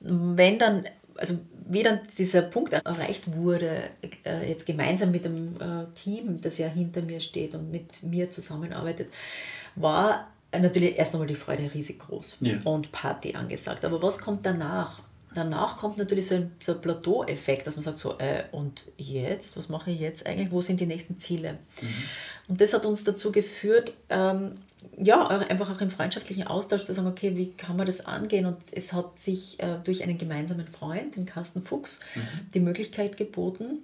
[0.00, 0.84] Wenn dann,
[1.16, 3.82] also wie dann dieser Punkt erreicht wurde,
[4.24, 8.30] äh, jetzt gemeinsam mit dem äh, Team, das ja hinter mir steht und mit mir
[8.30, 9.08] zusammenarbeitet,
[9.74, 12.56] war natürlich erst einmal die Freude riesig groß ja.
[12.64, 13.84] und Party angesagt.
[13.84, 15.02] Aber was kommt danach?
[15.34, 19.56] Danach kommt natürlich so ein, so ein Plateau-Effekt, dass man sagt so, äh, und jetzt,
[19.56, 21.58] was mache ich jetzt eigentlich, wo sind die nächsten Ziele?
[21.80, 21.88] Mhm.
[22.48, 24.56] Und das hat uns dazu geführt, ähm,
[24.98, 28.46] ja, einfach auch im freundschaftlichen Austausch zu sagen, okay, wie kann man das angehen?
[28.46, 32.20] Und es hat sich äh, durch einen gemeinsamen Freund, den Carsten Fuchs, mhm.
[32.54, 33.80] die Möglichkeit geboten,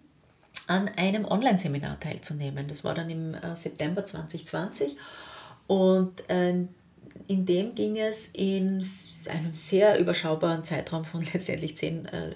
[0.67, 2.67] an einem Online-Seminar teilzunehmen.
[2.67, 4.97] Das war dann im äh, September 2020.
[5.69, 6.55] Und äh,
[7.29, 8.85] in dem ging es in
[9.29, 12.35] einem sehr überschaubaren Zeitraum von letztendlich zehn äh, äh,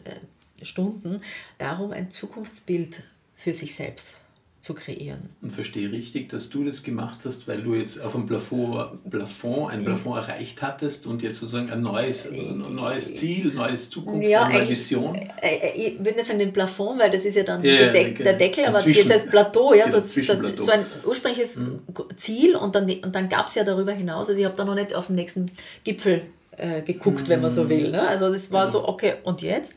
[0.64, 1.22] Stunden
[1.58, 3.02] darum, ein Zukunftsbild
[3.34, 4.18] für sich selbst
[4.60, 5.30] zu kreieren.
[5.40, 9.72] Und verstehe richtig, dass du das gemacht hast, weil du jetzt auf einem Plafond, Plafond
[9.72, 14.44] ein Plafond erreicht hattest und jetzt sozusagen ein neues, ein neues Ziel, neues Zukunft, ja,
[14.44, 15.14] eine neue Vision?
[15.14, 18.12] Äh, äh, ich würde nicht sagen den Plafond, weil das ist ja dann ja, De
[18.12, 21.80] der Deckel, aber Zwischen, jetzt als Plateau, ja, so, so, so, ein ursprüngliches mhm.
[22.16, 24.74] Ziel und dann, und dann gab es ja darüber hinaus, also ich habe da noch
[24.74, 25.50] nicht auf den nächsten
[25.84, 26.22] Gipfel
[26.58, 27.28] äh, geguckt, mhm.
[27.28, 27.90] wenn man so will.
[27.90, 28.06] Ne?
[28.06, 29.74] Also das war so, okay, und jetzt?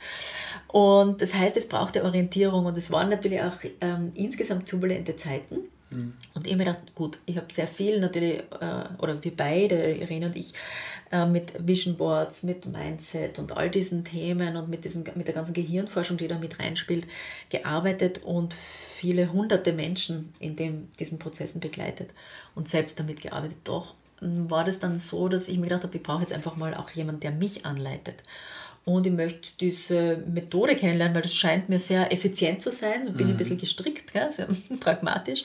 [0.73, 5.57] Und das heißt, es brauchte Orientierung und es waren natürlich auch ähm, insgesamt turbulente Zeiten.
[5.91, 6.13] Mhm.
[6.33, 9.93] Und ich habe mir gedacht, gut, ich habe sehr viel natürlich, äh, oder wir beide,
[9.93, 10.55] Irene und ich,
[11.11, 15.35] äh, mit Vision Boards, mit Mindset und all diesen Themen und mit, diesen, mit der
[15.35, 17.05] ganzen Gehirnforschung, die da mit reinspielt,
[17.51, 22.09] gearbeitet und viele hunderte Menschen in dem, diesen Prozessen begleitet
[22.55, 23.57] und selbst damit gearbeitet.
[23.63, 26.55] Doch ähm, war das dann so, dass ich mir gedacht habe, ich brauche jetzt einfach
[26.55, 28.23] mal auch jemanden, der mich anleitet
[28.85, 33.03] und ich möchte diese Methode kennenlernen, weil das scheint mir sehr effizient zu sein.
[33.03, 33.19] So bin mhm.
[33.19, 33.37] ich ein mhm.
[33.37, 34.29] bisschen gestrickt, gell?
[34.29, 34.47] sehr
[34.79, 35.43] pragmatisch.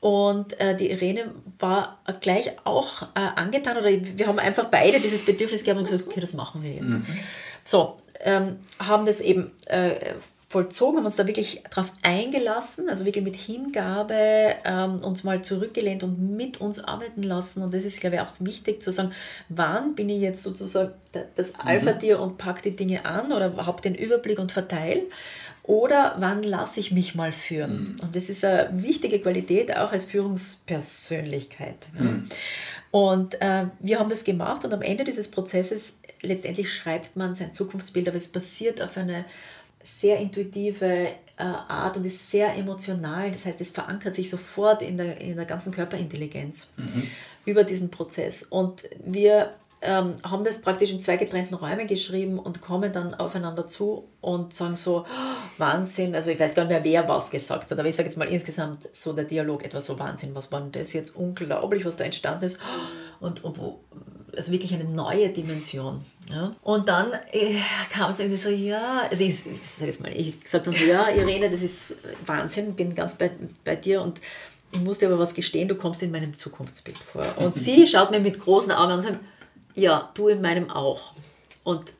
[0.00, 5.24] Und äh, die Irene war gleich auch äh, angetan, oder wir haben einfach beide dieses
[5.24, 6.88] Bedürfnis gehabt und gesagt, okay, das machen wir jetzt.
[6.88, 7.06] Mhm.
[7.64, 10.12] So, ähm, haben das eben äh,
[10.54, 16.04] vollzogen, haben uns da wirklich darauf eingelassen, also wirklich mit Hingabe ähm, uns mal zurückgelehnt
[16.04, 17.60] und mit uns arbeiten lassen.
[17.60, 19.10] Und das ist, glaube ich, auch wichtig zu sagen,
[19.48, 20.92] wann bin ich jetzt sozusagen
[21.34, 22.22] das Alpha-Tier mhm.
[22.22, 25.02] und packe die Dinge an oder habe den Überblick und verteile.
[25.64, 27.96] Oder wann lasse ich mich mal führen?
[27.96, 28.00] Mhm.
[28.00, 31.88] Und das ist eine wichtige Qualität auch als Führungspersönlichkeit.
[31.98, 32.28] Mhm.
[32.92, 37.52] Und äh, wir haben das gemacht und am Ende dieses Prozesses letztendlich schreibt man sein
[37.52, 39.24] Zukunftsbild, aber es basiert auf eine
[39.84, 43.30] sehr intuitive äh, Art und ist sehr emotional.
[43.30, 47.08] Das heißt, es verankert sich sofort in der, in der ganzen Körperintelligenz mhm.
[47.44, 48.42] über diesen Prozess.
[48.42, 53.68] Und wir ähm, haben das praktisch in zwei getrennten Räumen geschrieben und kommen dann aufeinander
[53.68, 57.70] zu und sagen so, oh, Wahnsinn, also ich weiß gar nicht mehr, wer was gesagt
[57.70, 60.60] hat, aber ich sage jetzt mal insgesamt so der Dialog etwas so Wahnsinn, was war
[60.60, 62.58] denn das jetzt unglaublich, was da entstanden ist
[63.20, 63.80] und, wo,
[64.36, 66.04] also wirklich eine neue Dimension.
[66.30, 66.54] Ja.
[66.62, 67.58] Und dann äh,
[67.92, 70.86] kam es irgendwie so, ja, also ich, ich sage jetzt mal, ich sagte dann so,
[70.86, 73.30] ja, Irene, das ist Wahnsinn, bin ganz bei,
[73.64, 74.20] bei dir und
[74.74, 77.24] ich musste aber was gestehen, du kommst in meinem Zukunftsbild vor.
[77.36, 79.20] Und sie schaut mir mit großen Augen an und sagt,
[79.74, 81.14] ja, du in meinem auch.
[81.62, 81.94] Und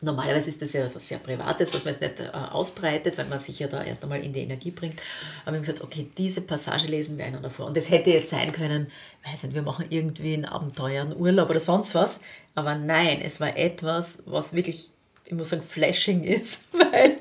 [0.00, 3.40] Normalerweise ist das ja etwas sehr Privates, was man jetzt nicht äh, ausbreitet, weil man
[3.40, 5.02] sich ja da erst einmal in die Energie bringt.
[5.42, 7.66] Aber wir haben gesagt, okay, diese Passage lesen wir einander vor.
[7.66, 8.92] Und es hätte jetzt sein können,
[9.24, 12.20] weiß nicht, wir machen irgendwie ein Abenteuer, einen Urlaub oder sonst was.
[12.54, 14.90] Aber nein, es war etwas, was wirklich,
[15.24, 17.16] ich muss sagen, flashing ist, weil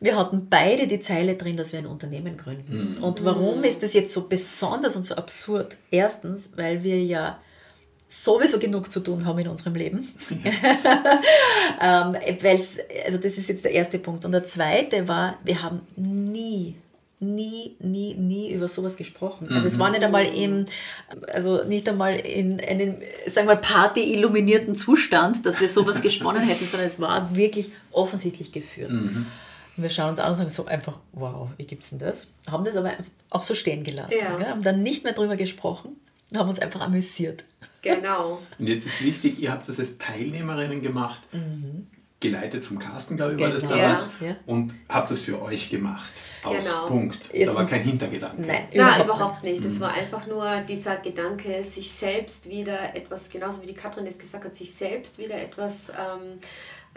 [0.00, 2.96] wir hatten beide die Zeile drin, dass wir ein Unternehmen gründen.
[2.96, 3.04] Mhm.
[3.04, 5.76] Und warum ist das jetzt so besonders und so absurd?
[5.92, 7.38] Erstens, weil wir ja
[8.10, 10.08] sowieso genug zu tun haben in unserem Leben.
[11.80, 12.16] ähm,
[13.04, 14.24] also das ist jetzt der erste Punkt.
[14.24, 16.74] Und der zweite war, wir haben nie
[17.22, 19.48] nie, nie, nie über sowas gesprochen.
[19.52, 19.80] Also es mhm.
[19.80, 20.64] war nicht einmal im,
[21.30, 22.96] also nicht einmal in einem,
[23.26, 28.52] sagen wir mal, party-illuminierten Zustand, dass wir sowas gesponnen hätten, sondern es war wirklich offensichtlich
[28.52, 28.92] geführt.
[28.92, 29.26] Mhm.
[29.76, 32.28] Und wir schauen uns an und sagen so einfach, wow, wie gibt es denn das?
[32.50, 32.92] Haben das aber
[33.28, 34.14] auch so stehen gelassen.
[34.18, 34.40] Ja.
[34.48, 36.00] Haben dann nicht mehr drüber gesprochen
[36.38, 37.44] haben uns einfach amüsiert.
[37.82, 38.40] Genau.
[38.58, 41.86] Und jetzt ist wichtig, ihr habt das als Teilnehmerinnen gemacht, mhm.
[42.20, 43.48] geleitet vom Carsten, glaube ich, genau.
[43.48, 43.76] war das genau.
[43.76, 44.36] damals, ja.
[44.46, 46.12] und habt das für euch gemacht.
[46.42, 46.86] Aus genau.
[46.86, 47.32] Punkt.
[47.32, 48.42] Jetzt da war kein Hintergedanke.
[48.42, 49.64] Nein, überhaupt, überhaupt nicht.
[49.64, 49.80] Es mhm.
[49.80, 54.44] war einfach nur dieser Gedanke, sich selbst wieder etwas, genauso wie die Katrin es gesagt
[54.44, 56.38] hat, sich selbst wieder etwas ähm,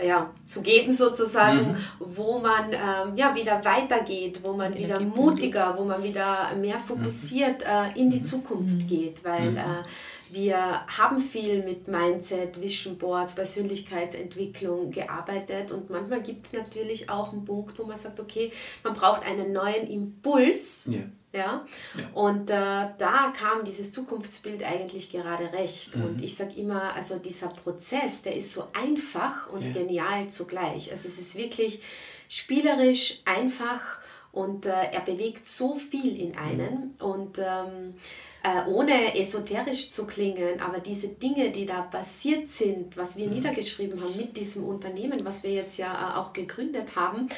[0.02, 1.78] ja, zu geben sozusagen, mhm.
[2.00, 7.62] wo man ähm, ja, wieder weitergeht, wo man wieder mutiger, wo man wieder mehr fokusiert
[7.62, 7.68] mhm.
[7.68, 8.26] äh, in die mhm.
[8.26, 9.58] Zukunft geht, weil mhm.
[9.58, 9.84] äh,
[10.32, 17.32] wir haben viel mit Mindset, Vision Boards, Persönlichkeitsentwicklung gearbeitet und manchmal gibt es natürlich auch
[17.32, 18.52] einen Punkt, wo man sagt, okay,
[18.84, 20.88] man braucht einen neuen Impuls.
[20.90, 21.02] Ja.
[21.34, 21.66] Ja?
[21.98, 22.10] ja.
[22.14, 22.54] Und äh,
[22.98, 25.96] da kam dieses Zukunftsbild eigentlich gerade recht.
[25.96, 26.06] Mhm.
[26.06, 29.74] Und ich sage immer, also dieser Prozess, der ist so einfach und ja.
[29.74, 30.92] genial zugleich.
[30.92, 31.82] Also es ist wirklich
[32.30, 34.00] spielerisch, einfach
[34.32, 36.96] und äh, er bewegt so viel in einen.
[37.00, 37.06] Mhm.
[37.06, 37.96] Und ähm,
[38.44, 43.36] äh, ohne esoterisch zu klingen, aber diese Dinge, die da passiert sind, was wir mhm.
[43.36, 47.30] niedergeschrieben haben mit diesem Unternehmen, was wir jetzt ja äh, auch gegründet haben,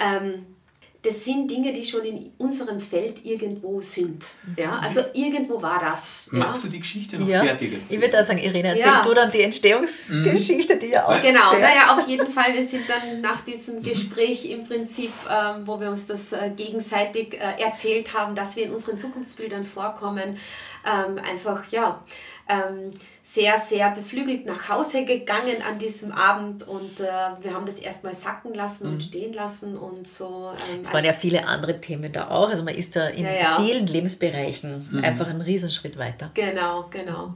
[0.00, 0.46] ähm,
[1.04, 4.24] das sind Dinge, die schon in unserem Feld irgendwo sind.
[4.56, 4.84] Ja, mhm.
[4.84, 6.28] also irgendwo war das.
[6.32, 6.68] Magst ja.
[6.68, 7.42] du die Geschichte noch ja.
[7.44, 7.86] fertig erzählen?
[7.90, 9.02] Ich würde auch sagen, Irene, erzähl ja.
[9.02, 13.20] du dann die Entstehungsgeschichte, die ja auch Genau, naja, auf jeden Fall, wir sind dann
[13.20, 18.34] nach diesem Gespräch im Prinzip, ähm, wo wir uns das äh, gegenseitig äh, erzählt haben,
[18.34, 20.38] dass wir in unseren Zukunftsbildern vorkommen,
[20.86, 22.00] ähm, einfach, ja,
[22.48, 27.04] ähm, sehr, sehr beflügelt nach Hause gegangen an diesem Abend und äh,
[27.40, 28.92] wir haben das erstmal sacken lassen mhm.
[28.94, 30.52] und stehen lassen und so.
[30.72, 33.32] Ähm, es waren ja viele andere Themen da auch, also man ist da in ja,
[33.32, 33.60] ja.
[33.60, 35.04] vielen Lebensbereichen mhm.
[35.04, 36.30] einfach einen Riesenschritt weiter.
[36.34, 37.34] Genau, genau.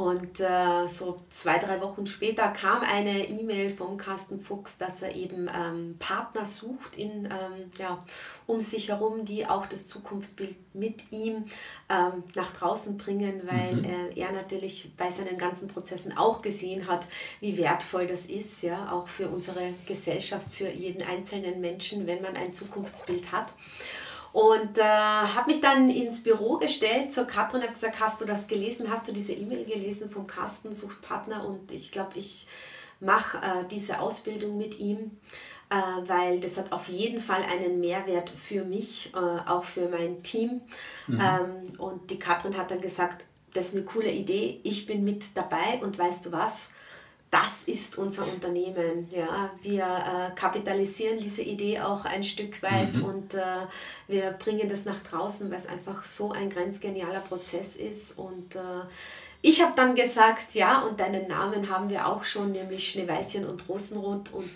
[0.00, 5.14] Und äh, so zwei, drei Wochen später kam eine E-Mail vom Carsten Fuchs, dass er
[5.14, 8.02] eben ähm, Partner sucht in, ähm, ja,
[8.46, 11.44] um sich herum, die auch das Zukunftsbild mit ihm
[11.90, 13.84] ähm, nach draußen bringen, weil mhm.
[13.84, 17.06] äh, er natürlich bei seinen ganzen Prozessen auch gesehen hat,
[17.40, 22.38] wie wertvoll das ist, ja, auch für unsere Gesellschaft, für jeden einzelnen Menschen, wenn man
[22.38, 23.52] ein Zukunftsbild hat.
[24.32, 28.24] Und äh, habe mich dann ins Büro gestellt zur Katrin und habe gesagt, hast du
[28.24, 28.90] das gelesen?
[28.90, 31.44] Hast du diese E-Mail gelesen vom Carsten, sucht Partner?
[31.44, 32.46] Und ich glaube, ich
[33.00, 35.10] mache äh, diese Ausbildung mit ihm,
[35.70, 35.74] äh,
[36.06, 40.60] weil das hat auf jeden Fall einen Mehrwert für mich, äh, auch für mein Team.
[41.08, 41.20] Mhm.
[41.20, 45.36] Ähm, und die Katrin hat dann gesagt, das ist eine coole Idee, ich bin mit
[45.36, 46.72] dabei und weißt du was?
[47.30, 49.08] Das ist unser Unternehmen.
[49.10, 49.52] Ja.
[49.62, 53.04] Wir äh, kapitalisieren diese Idee auch ein Stück weit mhm.
[53.04, 53.66] und äh,
[54.08, 58.18] wir bringen das nach draußen, weil es einfach so ein grenzgenialer Prozess ist.
[58.18, 58.82] Und äh,
[59.42, 63.68] ich habe dann gesagt, ja, und deinen Namen haben wir auch schon, nämlich Schneeweißchen und
[63.68, 64.32] Rosenrot.
[64.32, 64.50] Und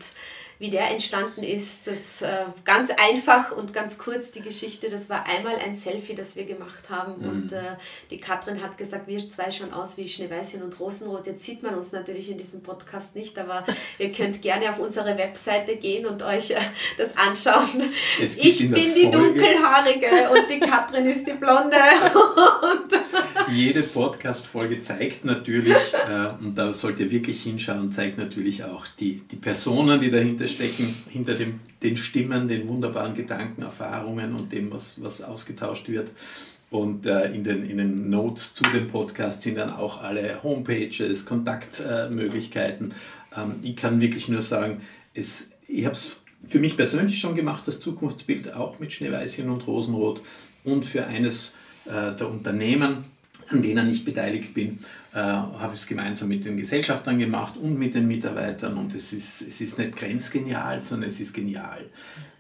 [0.65, 1.87] wie der entstanden ist.
[1.87, 4.89] Das ist äh, ganz einfach und ganz kurz die Geschichte.
[4.89, 7.19] Das war einmal ein Selfie, das wir gemacht haben.
[7.19, 7.29] Mhm.
[7.29, 7.77] Und äh,
[8.11, 11.27] die Katrin hat gesagt, wir zwei schauen aus wie Schneeweißchen und Rosenrot.
[11.27, 13.67] Jetzt sieht man uns natürlich in diesem Podcast nicht, aber
[13.99, 16.57] ihr könnt gerne auf unsere Webseite gehen und euch äh,
[16.97, 17.83] das anschauen.
[18.19, 21.77] Ich bin die dunkelhaarige und die Katrin ist die blonde.
[23.53, 25.77] Jede Podcast-Folge zeigt natürlich,
[26.09, 30.49] äh, und da sollt ihr wirklich hinschauen, zeigt natürlich auch die, die Personen, die dahinter
[30.49, 36.11] stecken, hinter dem, den Stimmen, den wunderbaren Gedanken, Erfahrungen und dem, was, was ausgetauscht wird.
[36.71, 41.25] Und äh, in, den, in den Notes zu dem Podcast sind dann auch alle Homepages,
[41.25, 42.95] Kontaktmöglichkeiten.
[43.37, 44.81] Ähm, ich kann wirklich nur sagen,
[45.13, 49.67] es, ich habe es für mich persönlich schon gemacht, das Zukunftsbild auch mit Schneeweißchen und
[49.67, 50.23] Rosenrot
[50.65, 51.55] und für eines
[51.87, 53.05] äh, der Unternehmen,
[53.51, 54.79] an denen ich beteiligt bin,
[55.13, 59.13] äh, habe ich es gemeinsam mit den Gesellschaftern gemacht und mit den Mitarbeitern und es
[59.13, 61.85] ist, es ist nicht grenzgenial, sondern es ist genial.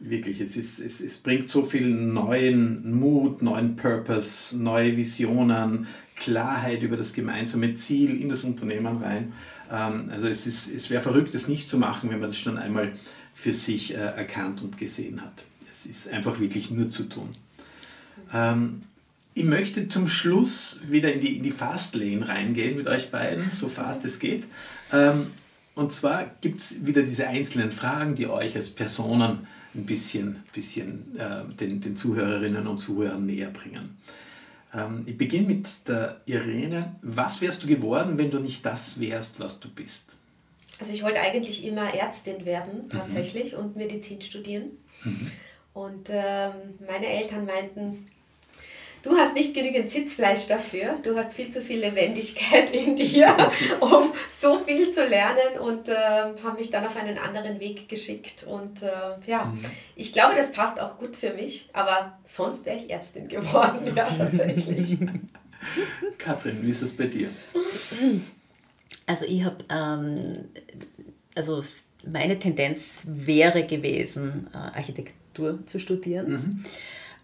[0.00, 5.86] Wirklich, es, ist, es, es bringt so viel neuen Mut, neuen Purpose, neue Visionen,
[6.16, 9.32] Klarheit über das gemeinsame Ziel in das Unternehmen rein.
[9.70, 12.92] Ähm, also es, es wäre verrückt, es nicht zu machen, wenn man das schon einmal
[13.32, 15.44] für sich äh, erkannt und gesehen hat.
[15.68, 17.28] Es ist einfach wirklich nur zu tun.
[18.32, 18.82] Ähm,
[19.34, 23.68] ich möchte zum Schluss wieder in die, in die Fastlane reingehen mit euch beiden, so
[23.68, 24.46] fast es geht.
[24.92, 25.32] Ähm,
[25.74, 31.18] und zwar gibt es wieder diese einzelnen Fragen, die euch als Personen ein bisschen, bisschen
[31.18, 33.98] äh, den, den Zuhörerinnen und Zuhörern näher bringen.
[34.72, 36.94] Ähm, ich beginne mit der Irene.
[37.02, 40.14] Was wärst du geworden, wenn du nicht das wärst, was du bist?
[40.78, 42.90] Also ich wollte eigentlich immer Ärztin werden, mhm.
[42.90, 43.58] tatsächlich, mhm.
[43.58, 44.70] und Medizin studieren.
[45.02, 45.30] Mhm.
[45.72, 46.52] Und ähm,
[46.86, 48.06] meine Eltern meinten,
[49.04, 53.36] du hast nicht genügend Sitzfleisch dafür, du hast viel zu viel Lebendigkeit in dir,
[53.80, 58.44] um so viel zu lernen und äh, haben mich dann auf einen anderen Weg geschickt.
[58.44, 58.88] Und äh,
[59.26, 59.64] ja, mhm.
[59.94, 64.06] ich glaube, das passt auch gut für mich, aber sonst wäre ich Ärztin geworden, ja,
[64.06, 64.98] tatsächlich.
[66.18, 67.28] Katrin, wie ist es bei dir?
[69.06, 70.48] Also ich habe, ähm,
[71.34, 71.62] also
[72.06, 76.30] meine Tendenz wäre gewesen, äh, Architektur zu studieren.
[76.30, 76.64] Mhm.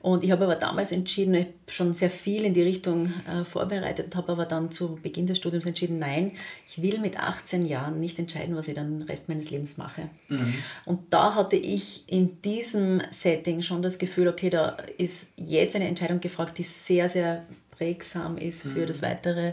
[0.03, 3.45] Und ich habe aber damals entschieden, ich habe schon sehr viel in die Richtung äh,
[3.45, 6.33] vorbereitet, habe aber dann zu Beginn des Studiums entschieden, nein,
[6.67, 10.09] ich will mit 18 Jahren nicht entscheiden, was ich dann den Rest meines Lebens mache.
[10.29, 10.55] Mhm.
[10.87, 15.87] Und da hatte ich in diesem Setting schon das Gefühl, okay, da ist jetzt eine
[15.87, 18.87] Entscheidung gefragt, die sehr, sehr prägsam ist für mhm.
[18.87, 19.53] das weitere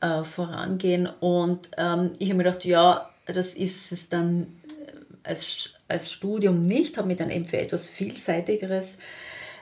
[0.00, 1.08] äh, vorangehen.
[1.20, 6.62] Und ähm, ich habe mir gedacht, ja, das ist es dann äh, als, als Studium
[6.62, 8.98] nicht, habe mich dann eben für etwas Vielseitigeres äh,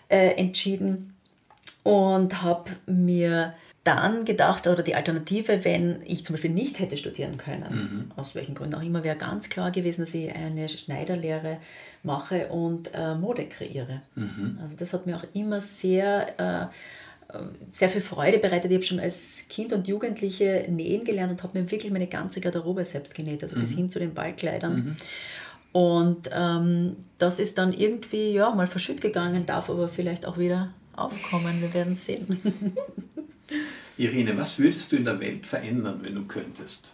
[0.08, 1.14] entschieden
[1.82, 7.36] und habe mir dann gedacht, oder die Alternative, wenn ich zum Beispiel nicht hätte studieren
[7.36, 8.12] können, mhm.
[8.16, 11.58] aus welchen Gründen auch immer, wäre ganz klar gewesen, dass ich eine Schneiderlehre
[12.02, 14.00] mache und äh, Mode kreiere.
[14.14, 14.58] Mhm.
[14.62, 16.70] Also das hat mir auch immer sehr,
[17.30, 17.36] äh,
[17.72, 18.70] sehr viel Freude bereitet.
[18.70, 22.40] Ich habe schon als Kind und Jugendliche nähen gelernt und habe mir wirklich meine ganze
[22.40, 23.60] Garderobe selbst genäht, also mhm.
[23.60, 24.96] bis hin zu den Ballkleidern.
[25.74, 30.72] Und ähm, das ist dann irgendwie ja, mal verschütt gegangen, darf aber vielleicht auch wieder
[30.94, 31.60] aufkommen.
[31.60, 32.40] Wir werden sehen.
[33.98, 36.92] Irene, was würdest du in der Welt verändern, wenn du könntest?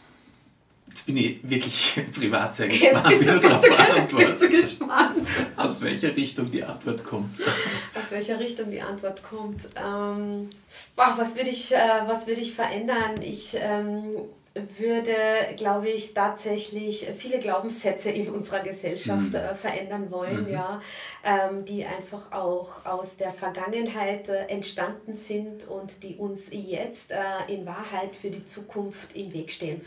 [0.88, 5.28] Jetzt bin ich wirklich privat sehr gespannt, Jetzt bist du, bist du, bist du gespannt.
[5.58, 7.38] Aus welcher Richtung die Antwort kommt.
[7.38, 9.68] Aus welcher Richtung die Antwort kommt.
[9.76, 10.48] Ähm,
[10.96, 11.76] boah, was würde ich, äh,
[12.08, 13.16] würd ich verändern?
[13.22, 14.20] Ich ähm,
[14.54, 15.14] würde,
[15.56, 19.34] glaube ich, tatsächlich viele Glaubenssätze in unserer Gesellschaft mhm.
[19.36, 20.52] äh, verändern wollen, mhm.
[20.52, 20.82] ja,
[21.24, 27.52] ähm, die einfach auch aus der Vergangenheit äh, entstanden sind und die uns jetzt äh,
[27.52, 29.82] in Wahrheit für die Zukunft im Weg stehen.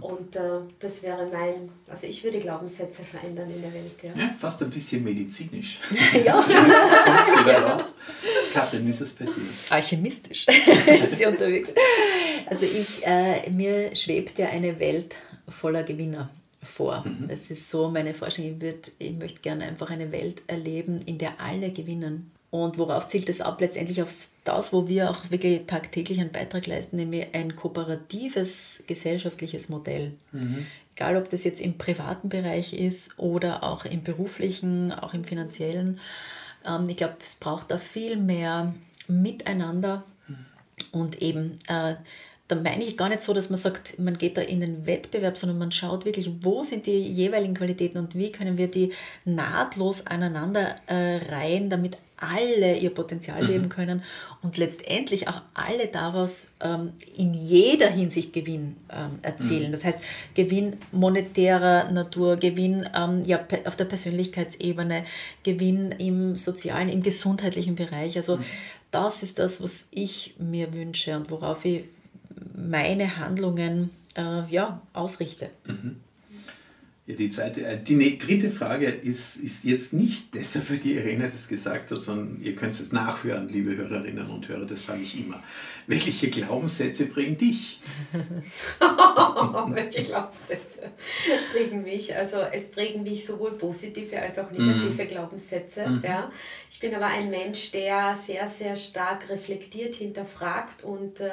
[0.00, 0.40] Und äh,
[0.78, 4.02] das wäre mein, also ich würde Glaubenssätze verändern in der Welt.
[4.02, 5.78] Ja, ja fast ein bisschen medizinisch.
[6.24, 6.42] ja.
[7.04, 7.94] Kommst du da raus?
[8.52, 9.32] Katrin, wie ist es bei dir?
[9.70, 10.46] Alchemistisch
[10.86, 11.70] ist sie unterwegs.
[12.46, 15.14] Also ich, äh, mir schwebt ja eine Welt
[15.48, 16.30] voller Gewinner
[16.62, 17.04] vor.
[17.06, 17.28] Mhm.
[17.28, 18.56] Das ist so meine Vorstellung.
[18.56, 22.31] Ich, würd, ich möchte gerne einfach eine Welt erleben, in der alle gewinnen.
[22.52, 23.62] Und worauf zielt es ab?
[23.62, 24.12] Letztendlich auf
[24.44, 30.12] das, wo wir auch wirklich tagtäglich einen Beitrag leisten, nämlich ein kooperatives gesellschaftliches Modell.
[30.32, 30.66] Mhm.
[30.94, 35.98] Egal, ob das jetzt im privaten Bereich ist oder auch im beruflichen, auch im finanziellen.
[36.66, 38.74] Ähm, ich glaube, es braucht da viel mehr
[39.08, 40.36] Miteinander mhm.
[40.92, 41.94] und eben äh,
[42.48, 45.38] da meine ich gar nicht so, dass man sagt, man geht da in den Wettbewerb,
[45.38, 48.92] sondern man schaut wirklich, wo sind die jeweiligen Qualitäten und wie können wir die
[49.24, 53.48] nahtlos aneinander äh, reihen, damit alle ihr Potenzial mhm.
[53.48, 54.02] leben können
[54.42, 59.68] und letztendlich auch alle daraus ähm, in jeder Hinsicht Gewinn ähm, erzielen.
[59.68, 59.72] Mhm.
[59.72, 59.98] Das heißt,
[60.34, 65.04] Gewinn monetärer Natur, Gewinn ähm, ja, auf der Persönlichkeitsebene,
[65.42, 68.16] Gewinn im sozialen, im gesundheitlichen Bereich.
[68.16, 68.44] Also mhm.
[68.90, 71.84] das ist das, was ich mir wünsche und worauf ich
[72.54, 75.50] meine Handlungen äh, ja, ausrichte.
[77.06, 77.12] Mhm.
[77.12, 80.94] Ja, die, zweite, äh, die ne, dritte Frage ist, ist jetzt nicht deshalb, weil die
[80.94, 85.02] Irene das gesagt hat, sondern ihr könnt es nachhören, liebe Hörerinnen und Hörer, das frage
[85.02, 85.42] ich immer.
[85.86, 87.80] Welche Glaubenssätze bringen dich?
[88.78, 90.92] Welche Glaubenssätze
[91.52, 92.14] prägen mich?
[92.14, 95.08] Also es prägen mich sowohl positive als auch negative mm.
[95.08, 95.88] Glaubenssätze.
[95.88, 96.02] Mm.
[96.04, 96.30] Ja.
[96.70, 101.30] Ich bin aber ein Mensch, der sehr, sehr stark reflektiert, hinterfragt und äh,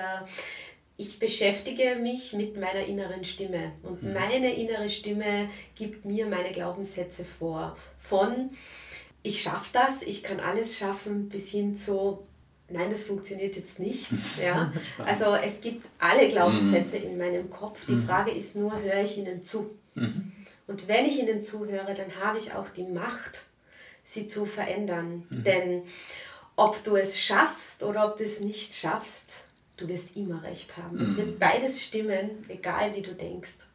[1.00, 4.14] ich beschäftige mich mit meiner inneren Stimme und mhm.
[4.14, 7.78] meine innere Stimme gibt mir meine Glaubenssätze vor.
[8.00, 8.50] Von
[9.24, 12.28] ich schaffe das, ich kann alles schaffen, bis hin zu
[12.68, 14.08] nein, das funktioniert jetzt nicht.
[14.44, 14.74] Ja?
[15.06, 17.12] Also es gibt alle Glaubenssätze mhm.
[17.12, 17.86] in meinem Kopf.
[17.88, 18.06] Die mhm.
[18.06, 19.70] Frage ist nur, höre ich ihnen zu?
[19.96, 20.34] Mhm.
[20.68, 23.46] Und wenn ich ihnen zuhöre, dann habe ich auch die Macht,
[24.04, 25.26] sie zu verändern.
[25.30, 25.44] Mhm.
[25.46, 25.84] Denn
[26.58, 29.46] ob du es schaffst oder ob du es nicht schaffst,
[29.80, 30.98] du wirst immer recht haben.
[30.98, 31.04] Mhm.
[31.04, 33.68] Es wird beides stimmen, egal wie du denkst.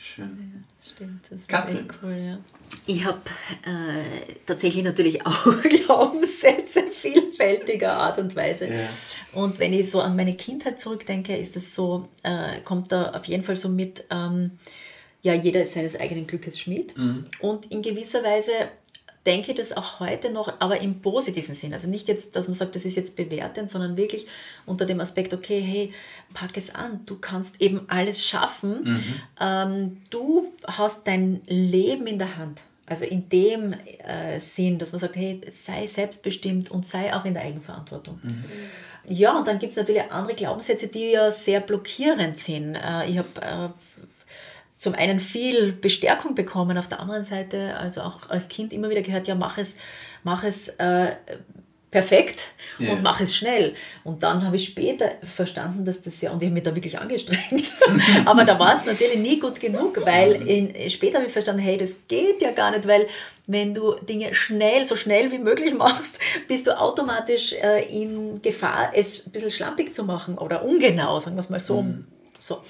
[0.00, 0.54] Schön.
[0.54, 1.76] Ja, stimmt, das ist Katrin.
[1.78, 2.38] echt cool, ja.
[2.86, 3.20] Ich habe
[3.66, 8.66] äh, tatsächlich natürlich auch Glaubenssätze vielfältiger Art und Weise.
[8.68, 8.88] Ja.
[9.32, 13.24] Und wenn ich so an meine Kindheit zurückdenke, ist das so, äh, kommt da auf
[13.24, 14.58] jeden Fall so mit, ähm,
[15.22, 16.96] ja, jeder ist seines eigenen Glückes Schmied.
[16.96, 17.26] Mhm.
[17.40, 18.52] Und in gewisser Weise
[19.28, 21.74] denke das auch heute noch, aber im positiven Sinn.
[21.74, 24.26] Also nicht jetzt, dass man sagt, das ist jetzt bewertend, sondern wirklich
[24.64, 25.92] unter dem Aspekt, okay, hey,
[26.32, 28.84] pack es an, du kannst eben alles schaffen.
[28.84, 29.14] Mhm.
[29.38, 32.62] Ähm, du hast dein Leben in der Hand.
[32.86, 37.34] Also in dem äh, Sinn, dass man sagt, hey, sei selbstbestimmt und sei auch in
[37.34, 38.18] der Eigenverantwortung.
[38.22, 38.44] Mhm.
[39.10, 42.76] Ja, und dann gibt es natürlich andere Glaubenssätze, die ja sehr blockierend sind.
[42.76, 43.68] Äh, ich habe äh,
[44.78, 49.02] zum einen viel Bestärkung bekommen, auf der anderen Seite, also auch als Kind immer wieder
[49.02, 49.76] gehört, ja, mach es,
[50.22, 51.16] mach es äh,
[51.90, 52.40] perfekt
[52.78, 52.92] yeah.
[52.92, 53.74] und mach es schnell.
[54.04, 56.98] Und dann habe ich später verstanden, dass das ja, und ich habe mich da wirklich
[56.98, 57.72] angestrengt,
[58.24, 61.76] aber da war es natürlich nie gut genug, weil in, später habe ich verstanden, hey,
[61.78, 63.08] das geht ja gar nicht, weil
[63.46, 68.90] wenn du Dinge schnell, so schnell wie möglich machst, bist du automatisch äh, in Gefahr,
[68.94, 71.82] es ein bisschen schlampig zu machen oder ungenau, sagen wir es mal so.
[71.82, 72.04] Mhm.
[72.38, 72.62] so.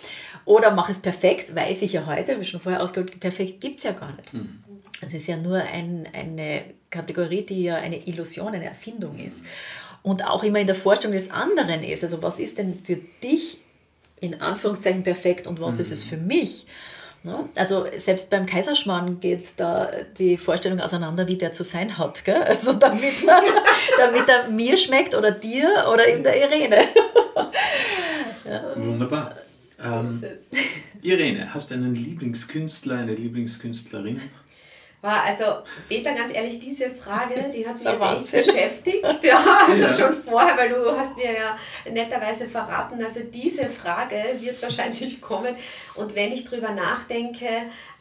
[0.48, 3.78] Oder mach es perfekt, weiß ich ja heute, habe ich schon vorher ausgeholt, perfekt gibt
[3.78, 4.32] es ja gar nicht.
[4.32, 4.64] Mhm.
[5.04, 9.44] Es ist ja nur ein, eine Kategorie, die ja eine Illusion, eine Erfindung ist.
[10.02, 12.02] Und auch immer in der Vorstellung des anderen ist.
[12.02, 13.58] Also was ist denn für dich
[14.20, 15.80] in Anführungszeichen perfekt und was mhm.
[15.82, 16.66] ist es für mich.
[17.24, 17.46] Ne?
[17.54, 22.24] Also selbst beim Kaiserschmarrn geht da die Vorstellung auseinander, wie der zu sein hat.
[22.24, 22.42] Gell?
[22.42, 23.44] Also damit, man,
[23.98, 26.86] damit er mir schmeckt oder dir oder eben der Irene.
[28.48, 28.62] ja.
[28.76, 29.27] Wunderbar.
[29.88, 30.22] Ähm,
[31.02, 34.20] Irene, hast du einen Lieblingskünstler, eine Lieblingskünstlerin?
[35.00, 37.84] War also, Peter, ganz ehrlich, diese Frage, die hat mich
[38.20, 39.06] jetzt echt beschäftigt.
[39.22, 39.94] Ja, also ja.
[39.94, 41.58] schon vorher, weil du hast mir ja
[41.90, 45.54] netterweise verraten, also diese Frage wird wahrscheinlich kommen.
[45.94, 47.46] Und wenn ich drüber nachdenke,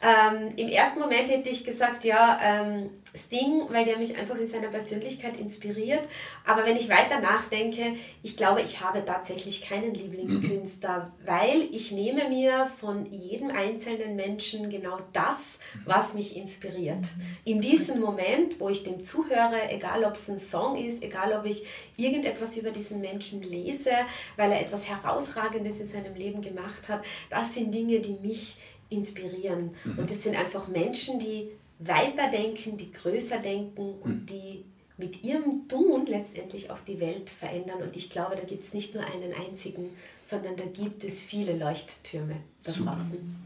[0.00, 4.46] ähm, im ersten Moment hätte ich gesagt, ja, ähm, Sting, weil der mich einfach in
[4.46, 6.02] seiner Persönlichkeit inspiriert.
[6.44, 11.26] Aber wenn ich weiter nachdenke, ich glaube, ich habe tatsächlich keinen Lieblingskünstler, mhm.
[11.26, 16.98] weil ich nehme mir von jedem einzelnen Menschen genau das, was mich inspiriert.
[16.98, 17.36] Mhm.
[17.44, 21.44] In diesem Moment, wo ich dem zuhöre, egal ob es ein Song ist, egal ob
[21.44, 21.64] ich
[21.96, 23.90] irgendetwas über diesen Menschen lese,
[24.36, 28.56] weil er etwas Herausragendes in seinem Leben gemacht hat, das sind Dinge, die mich
[28.90, 29.74] inspirieren.
[29.84, 29.98] Mhm.
[29.98, 34.26] Und es sind einfach Menschen, die weiterdenken, die größer denken und hm.
[34.26, 34.64] die
[34.96, 37.82] mit ihrem Tun letztendlich auch die Welt verändern.
[37.82, 39.90] Und ich glaube, da gibt es nicht nur einen einzigen,
[40.24, 43.36] sondern da gibt es viele Leuchttürme da draußen.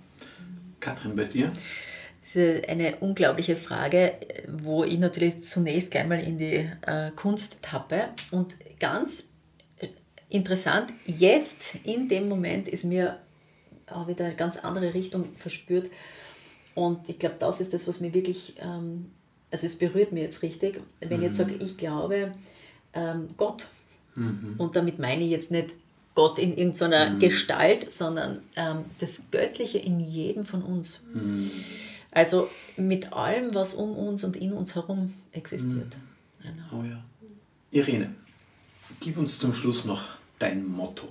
[0.80, 1.52] Katrin, bei dir?
[2.22, 4.14] Das ist eine unglaubliche Frage,
[4.48, 8.08] wo ich natürlich zunächst gleich mal in die äh, Kunst tappe.
[8.30, 9.24] Und ganz
[10.30, 13.18] interessant, jetzt in dem Moment ist mir
[13.86, 15.90] auch wieder eine ganz andere Richtung verspürt.
[16.74, 19.10] Und ich glaube, das ist das, was mir wirklich, ähm,
[19.50, 22.32] also es berührt mich jetzt richtig, wenn ich jetzt sage, ich glaube
[22.94, 23.66] ähm, Gott.
[24.14, 24.54] Mhm.
[24.58, 25.70] Und damit meine ich jetzt nicht
[26.14, 27.18] Gott in irgendeiner mhm.
[27.18, 31.00] Gestalt, sondern ähm, das Göttliche in jedem von uns.
[31.12, 31.50] Mhm.
[32.10, 35.96] Also mit allem, was um uns und in uns herum existiert.
[35.96, 36.42] Mhm.
[36.42, 36.82] Genau.
[36.82, 37.02] Oh ja.
[37.70, 38.14] Irene,
[39.00, 40.02] gib uns zum Schluss noch
[40.38, 41.08] dein Motto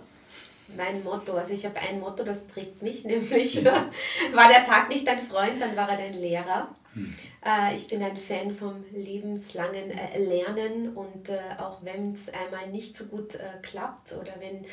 [0.78, 1.34] mein Motto.
[1.34, 5.62] Also ich habe ein Motto, das trägt mich, nämlich war der Tag nicht dein Freund,
[5.62, 6.68] dann war er dein Lehrer.
[6.94, 7.14] Hm.
[7.46, 12.70] Äh, ich bin ein Fan vom lebenslangen äh, Lernen und äh, auch wenn es einmal
[12.70, 14.66] nicht so gut klappt oder wenn,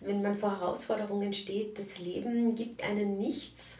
[0.00, 3.76] wenn man vor Herausforderungen steht, das Leben gibt einen nichts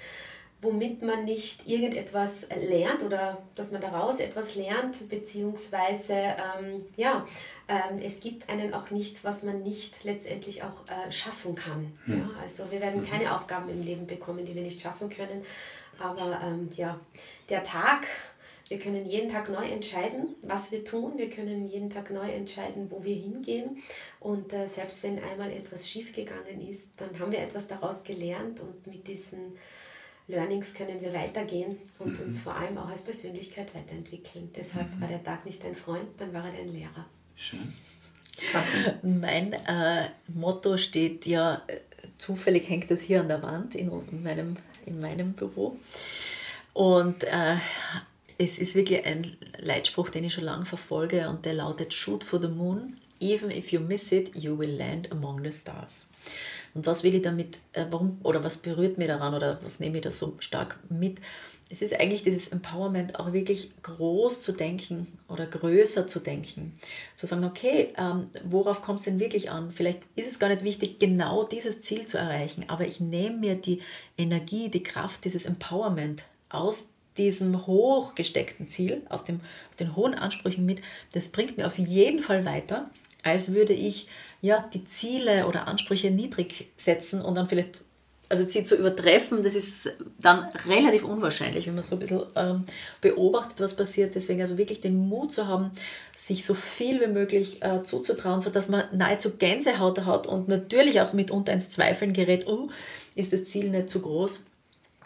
[0.67, 7.25] womit man nicht irgendetwas lernt oder dass man daraus etwas lernt, beziehungsweise ähm, ja,
[7.69, 11.97] ähm, es gibt einen auch nichts, was man nicht letztendlich auch äh, schaffen kann.
[12.07, 12.19] Hm.
[12.19, 12.31] Ja?
[12.43, 13.07] Also wir werden mhm.
[13.09, 15.45] keine Aufgaben im Leben bekommen, die wir nicht schaffen können.
[15.99, 17.01] Aber ähm, ja,
[17.49, 18.07] der Tag,
[18.69, 21.13] wir können jeden Tag neu entscheiden, was wir tun.
[21.17, 23.79] Wir können jeden Tag neu entscheiden, wo wir hingehen.
[24.19, 28.87] Und äh, selbst wenn einmal etwas schiefgegangen ist, dann haben wir etwas daraus gelernt und
[28.87, 29.57] mit diesen
[30.29, 32.27] Learnings können wir weitergehen und mhm.
[32.27, 34.51] uns vor allem auch als Persönlichkeit weiterentwickeln.
[34.57, 35.01] Deshalb mhm.
[35.01, 37.07] war der Tag nicht dein Freund, dann war er dein Lehrer.
[37.37, 37.73] Schön.
[39.03, 41.79] Mein äh, Motto steht ja, äh,
[42.19, 43.91] zufällig hängt das hier an der Wand in,
[44.23, 45.79] meinem, in meinem Büro.
[46.73, 47.57] Und äh,
[48.37, 52.41] es ist wirklich ein Leitspruch, den ich schon lange verfolge und der lautet: Shoot for
[52.41, 56.09] the moon, even if you miss it, you will land among the stars.
[56.75, 59.97] Und was will ich damit, äh, warum oder was berührt mich daran oder was nehme
[59.97, 61.19] ich da so stark mit?
[61.69, 66.79] Es ist eigentlich dieses Empowerment auch wirklich groß zu denken oder größer zu denken.
[67.17, 69.73] Zu sagen, okay, ähm, worauf kommt es denn wirklich an?
[69.73, 73.57] Vielleicht ist es gar nicht wichtig, genau dieses Ziel zu erreichen, aber ich nehme mir
[73.57, 73.81] die
[74.17, 80.67] Energie, die Kraft, dieses Empowerment aus diesem hochgesteckten Ziel, aus, dem, aus den hohen Ansprüchen
[80.67, 80.81] mit.
[81.13, 82.91] Das bringt mir auf jeden Fall weiter,
[83.23, 84.07] als würde ich
[84.41, 87.83] ja, die Ziele oder Ansprüche niedrig setzen und dann vielleicht,
[88.29, 92.65] also sie zu übertreffen, das ist dann relativ unwahrscheinlich, wenn man so ein bisschen ähm,
[93.01, 94.15] beobachtet, was passiert.
[94.15, 95.71] Deswegen also wirklich den Mut zu haben,
[96.15, 101.13] sich so viel wie möglich äh, zuzutrauen, sodass man nahezu Gänsehaut hat und natürlich auch
[101.13, 102.69] mitunter ins Zweifeln gerät, oh,
[103.15, 104.45] ist das Ziel nicht zu groß.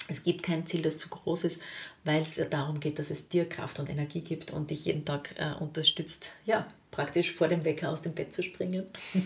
[0.08, 1.60] Es gibt kein Ziel, das zu groß ist,
[2.04, 5.34] weil es darum geht, dass es dir Kraft und Energie gibt und dich jeden Tag
[5.38, 8.84] äh, unterstützt, ja, praktisch vor dem Wecker aus dem Bett zu springen.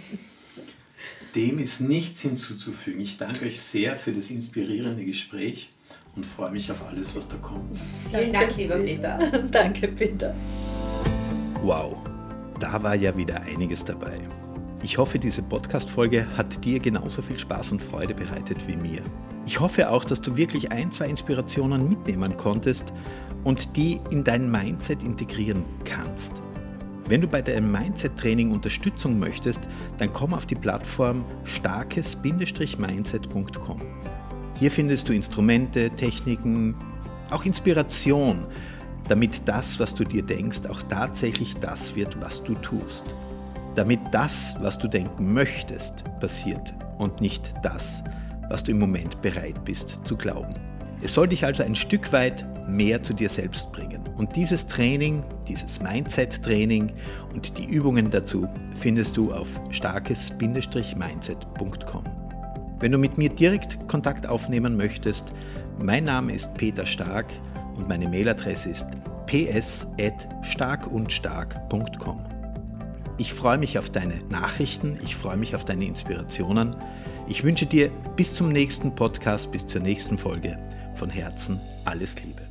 [1.35, 3.01] Dem ist nichts hinzuzufügen.
[3.01, 5.69] Ich danke euch sehr für das inspirierende Gespräch
[6.17, 7.79] und freue mich auf alles, was da kommt.
[8.11, 9.19] Vielen Dank, lieber Peter.
[9.51, 10.35] danke, Peter.
[11.62, 11.97] Wow,
[12.61, 14.19] da war ja wieder einiges dabei.
[14.83, 19.01] Ich hoffe, diese Podcast-Folge hat dir genauso viel Spaß und Freude bereitet wie mir.
[19.47, 22.93] Ich hoffe auch, dass du wirklich ein, zwei Inspirationen mitnehmen konntest
[23.45, 26.43] und die in dein Mindset integrieren kannst.
[27.07, 29.61] Wenn du bei deinem Mindset-Training Unterstützung möchtest,
[29.99, 33.83] dann komm auf die Plattform starkes-mindset.com.
[34.55, 36.75] Hier findest du Instrumente, Techniken,
[37.31, 38.47] auch Inspiration,
[39.09, 43.05] damit das, was du dir denkst, auch tatsächlich das wird, was du tust.
[43.75, 48.03] Damit das, was du denken möchtest, passiert und nicht das,
[48.49, 50.55] was du im Moment bereit bist zu glauben.
[51.05, 54.09] Es soll dich also ein Stück weit mehr zu dir selbst bringen.
[54.17, 56.95] Und dieses Training, dieses Mindset-Training
[57.35, 62.05] und die Übungen dazu findest du auf starkes-mindset.com.
[62.81, 65.31] Wenn du mit mir direkt Kontakt aufnehmen möchtest,
[65.79, 67.27] mein Name ist Peter Stark
[67.77, 68.87] und meine Mailadresse ist
[69.27, 72.19] ps.starkundstark.com.
[73.19, 76.77] Ich freue mich auf deine Nachrichten, ich freue mich auf deine Inspirationen.
[77.29, 80.57] Ich wünsche dir bis zum nächsten Podcast, bis zur nächsten Folge
[80.95, 82.43] von Herzen alles Liebe.